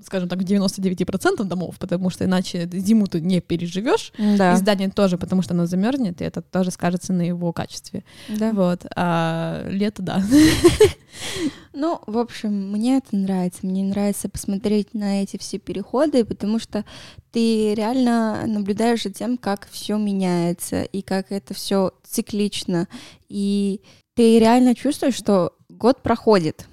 скажем 0.05 0.27
так, 0.27 0.39
в 0.39 0.43
99% 0.43 1.43
домов, 1.43 1.75
потому 1.79 2.09
что 2.09 2.25
иначе 2.25 2.69
зиму 2.71 3.07
ты 3.07 3.21
не 3.21 3.39
переживешь, 3.39 4.11
да. 4.17 4.53
и 4.53 4.55
здание 4.57 4.89
тоже, 4.89 5.17
потому 5.17 5.41
что 5.41 5.53
оно 5.53 5.65
замерзнет, 5.65 6.21
и 6.21 6.25
это 6.25 6.41
тоже 6.41 6.71
скажется 6.71 7.13
на 7.13 7.21
его 7.21 7.53
качестве. 7.53 8.03
Да. 8.27 8.51
Вот. 8.51 8.85
А 8.95 9.65
лето, 9.69 10.01
да. 10.01 10.21
Ну, 11.79 12.01
в 12.07 12.17
общем, 12.17 12.71
мне 12.71 12.97
это 12.97 13.15
нравится. 13.15 13.59
Мне 13.67 13.83
нравится 13.83 14.29
посмотреть 14.29 14.95
на 14.95 15.21
эти 15.21 15.37
все 15.37 15.59
переходы, 15.59 16.25
потому 16.25 16.57
что 16.57 16.83
ты 17.31 17.75
реально 17.75 18.47
наблюдаешь 18.47 19.03
за 19.03 19.11
тем, 19.11 19.37
как 19.37 19.67
все 19.69 19.95
меняется 19.99 20.81
и 20.81 21.03
как 21.03 21.31
это 21.31 21.53
все 21.53 21.91
циклично. 22.01 22.87
И 23.29 23.81
ты 24.15 24.39
реально 24.39 24.73
чувствуешь, 24.73 25.13
что 25.13 25.53
год 25.69 26.01
проходит, 26.01 26.67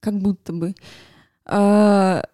как 0.00 0.18
будто 0.18 0.52
бы. 0.52 0.74
А, 1.44 2.24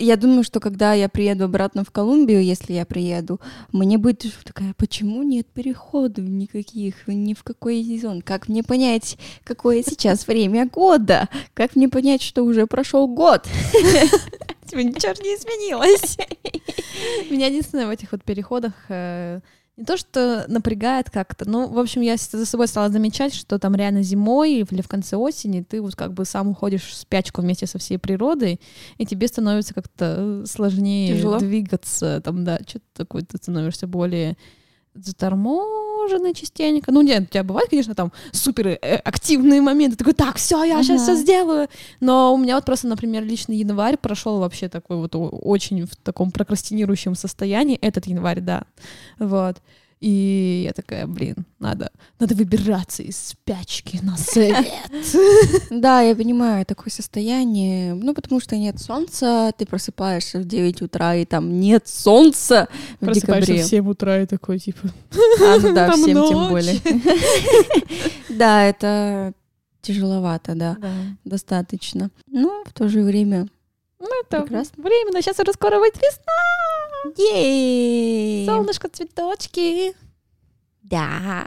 я 0.00 0.16
думаю, 0.16 0.42
что 0.42 0.60
когда 0.60 0.94
я 0.94 1.08
приеду 1.08 1.44
обратно 1.44 1.84
в 1.84 1.90
Колумбию, 1.90 2.42
если 2.42 2.72
я 2.72 2.86
приеду, 2.86 3.40
мне 3.72 3.98
будет 3.98 4.26
такая, 4.44 4.74
почему 4.76 5.22
нет 5.22 5.46
переходов 5.46 6.24
никаких, 6.24 7.06
ни 7.06 7.34
в 7.34 7.42
какой 7.42 7.82
сезон? 7.84 8.22
Как 8.22 8.48
мне 8.48 8.62
понять, 8.62 9.18
какое 9.44 9.82
сейчас 9.82 10.26
время 10.26 10.66
года? 10.66 11.28
Как 11.54 11.76
мне 11.76 11.88
понять, 11.88 12.22
что 12.22 12.44
уже 12.44 12.66
прошел 12.66 13.06
год? 13.08 13.46
Тебе 14.66 14.84
ничего 14.84 15.12
не 15.22 15.34
изменилось. 15.34 16.16
Меня 17.30 17.46
единственное 17.48 17.86
в 17.86 17.90
этих 17.90 18.12
вот 18.12 18.22
переходах 18.24 18.72
э, 18.88 19.40
не 19.80 19.86
то, 19.86 19.96
что 19.96 20.44
напрягает 20.46 21.10
как-то, 21.10 21.48
но, 21.48 21.66
в 21.66 21.78
общем, 21.78 22.02
я 22.02 22.16
за 22.16 22.46
собой 22.46 22.68
стала 22.68 22.90
замечать, 22.90 23.34
что 23.34 23.58
там 23.58 23.74
реально 23.74 24.02
зимой 24.02 24.60
или 24.60 24.82
в 24.82 24.88
конце 24.88 25.16
осени 25.16 25.62
ты 25.62 25.80
вот 25.80 25.96
как 25.96 26.12
бы 26.12 26.24
сам 26.24 26.48
уходишь 26.48 26.84
в 26.84 26.94
спячку 26.94 27.40
вместе 27.40 27.66
со 27.66 27.78
всей 27.78 27.98
природой, 27.98 28.60
и 28.98 29.06
тебе 29.06 29.26
становится 29.26 29.74
как-то 29.74 30.44
сложнее 30.46 31.16
Тяжело. 31.16 31.38
двигаться, 31.38 32.20
там, 32.22 32.44
да, 32.44 32.58
что-то 32.66 32.84
такое, 32.92 33.22
ты 33.22 33.38
становишься 33.38 33.86
более 33.86 34.36
заторможенный 34.94 36.34
частенько. 36.34 36.92
Ну, 36.92 37.02
нет, 37.02 37.22
у 37.22 37.26
тебя 37.26 37.44
бывают, 37.44 37.70
конечно, 37.70 37.94
там 37.94 38.12
супер 38.32 38.68
э, 38.68 38.96
активные 39.04 39.60
моменты. 39.60 39.96
Ты 39.96 40.04
такой, 40.04 40.14
так, 40.14 40.36
все, 40.36 40.64
я 40.64 40.78
uh-huh. 40.78 40.82
сейчас 40.82 41.02
все 41.02 41.14
сделаю. 41.14 41.68
Но 42.00 42.34
у 42.34 42.36
меня 42.36 42.56
вот 42.56 42.64
просто, 42.64 42.88
например, 42.88 43.24
личный 43.24 43.56
январь 43.56 43.96
прошел 43.96 44.38
вообще 44.38 44.68
такой 44.68 44.96
вот 44.96 45.12
очень 45.14 45.86
в 45.86 45.96
таком 45.96 46.30
прокрастинирующем 46.30 47.14
состоянии. 47.14 47.76
Этот 47.76 48.06
январь, 48.06 48.40
да. 48.40 48.64
Вот. 49.18 49.58
И 50.00 50.62
я 50.64 50.72
такая, 50.72 51.06
блин, 51.06 51.44
надо, 51.58 51.92
надо 52.18 52.34
выбираться 52.34 53.02
из 53.02 53.18
спячки 53.18 54.00
на 54.02 54.16
свет. 54.16 54.66
Да, 55.70 56.00
я 56.00 56.16
понимаю 56.16 56.64
такое 56.64 56.90
состояние. 56.90 57.92
Ну, 57.94 58.14
потому 58.14 58.40
что 58.40 58.56
нет 58.56 58.80
солнца, 58.80 59.52
ты 59.58 59.66
просыпаешься 59.66 60.38
в 60.38 60.44
9 60.46 60.82
утра, 60.82 61.16
и 61.16 61.26
там 61.26 61.60
нет 61.60 61.86
солнца 61.86 62.68
в 63.00 63.12
декабре. 63.12 63.62
в 63.62 63.66
7 63.66 63.88
утра 63.90 64.22
и 64.22 64.26
такой, 64.26 64.58
типа... 64.58 64.88
А, 65.42 65.58
ну 65.60 65.74
да, 65.74 65.90
в 65.92 65.96
7 65.96 66.06
тем 66.06 66.48
более. 66.48 66.80
Да, 68.30 68.64
это 68.64 69.34
тяжеловато, 69.82 70.54
да, 70.54 70.78
достаточно. 71.24 72.10
Ну, 72.26 72.64
в 72.64 72.72
то 72.72 72.88
же 72.88 73.02
время 73.02 73.48
ну, 74.00 74.08
это 74.22 74.40
Прекрасно. 74.40 74.82
временно. 74.82 75.20
Сейчас 75.20 75.38
уже 75.38 75.52
скоро 75.52 75.78
будет 75.78 75.96
весна. 75.96 76.32
Ей! 77.16 78.46
Солнышко, 78.46 78.88
цветочки. 78.88 79.94
Да. 80.82 81.46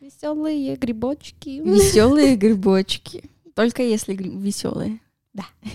Веселые 0.00 0.76
грибочки. 0.76 1.60
Веселые 1.60 2.36
грибочки. 2.36 3.24
Только 3.54 3.82
если 3.82 4.14
веселые. 4.14 5.00
Да. 5.32 5.44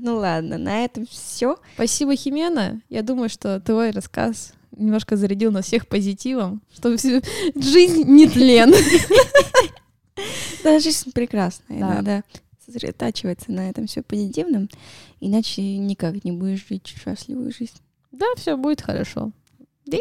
Ну 0.00 0.18
ладно, 0.18 0.58
на 0.58 0.84
этом 0.84 1.06
все. 1.08 1.56
Спасибо, 1.74 2.14
Химена. 2.14 2.80
Я 2.88 3.02
думаю, 3.02 3.28
что 3.28 3.58
твой 3.58 3.90
рассказ 3.90 4.54
немножко 4.70 5.16
зарядил 5.16 5.50
нас 5.50 5.66
всех 5.66 5.88
позитивом, 5.88 6.62
что 6.72 6.96
жизнь 7.56 8.04
не 8.04 8.28
тлен. 8.28 8.72
Да, 10.62 10.78
жизнь 10.78 11.10
прекрасная. 11.12 11.80
Да. 11.80 11.94
Надо 11.94 12.24
сосредотачиваться 12.68 13.50
на 13.50 13.70
этом 13.70 13.86
все 13.86 14.02
позитивном, 14.02 14.68
иначе 15.20 15.62
никак 15.62 16.24
не 16.24 16.32
будешь 16.32 16.66
жить 16.68 16.86
счастливую 16.86 17.50
жизнь. 17.52 17.80
Да, 18.12 18.26
все 18.36 18.56
будет 18.56 18.82
хорошо. 18.82 19.32
Да. 19.86 19.98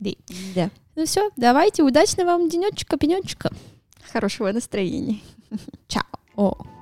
Да. 0.00 0.10
да. 0.54 0.70
Ну 0.94 1.04
все, 1.04 1.30
давайте, 1.36 1.82
удачного 1.82 2.28
вам 2.28 2.48
денечка, 2.48 2.96
пенечка. 2.96 3.52
Хорошего 4.10 4.52
настроения. 4.52 5.20
Чао. 5.88 6.75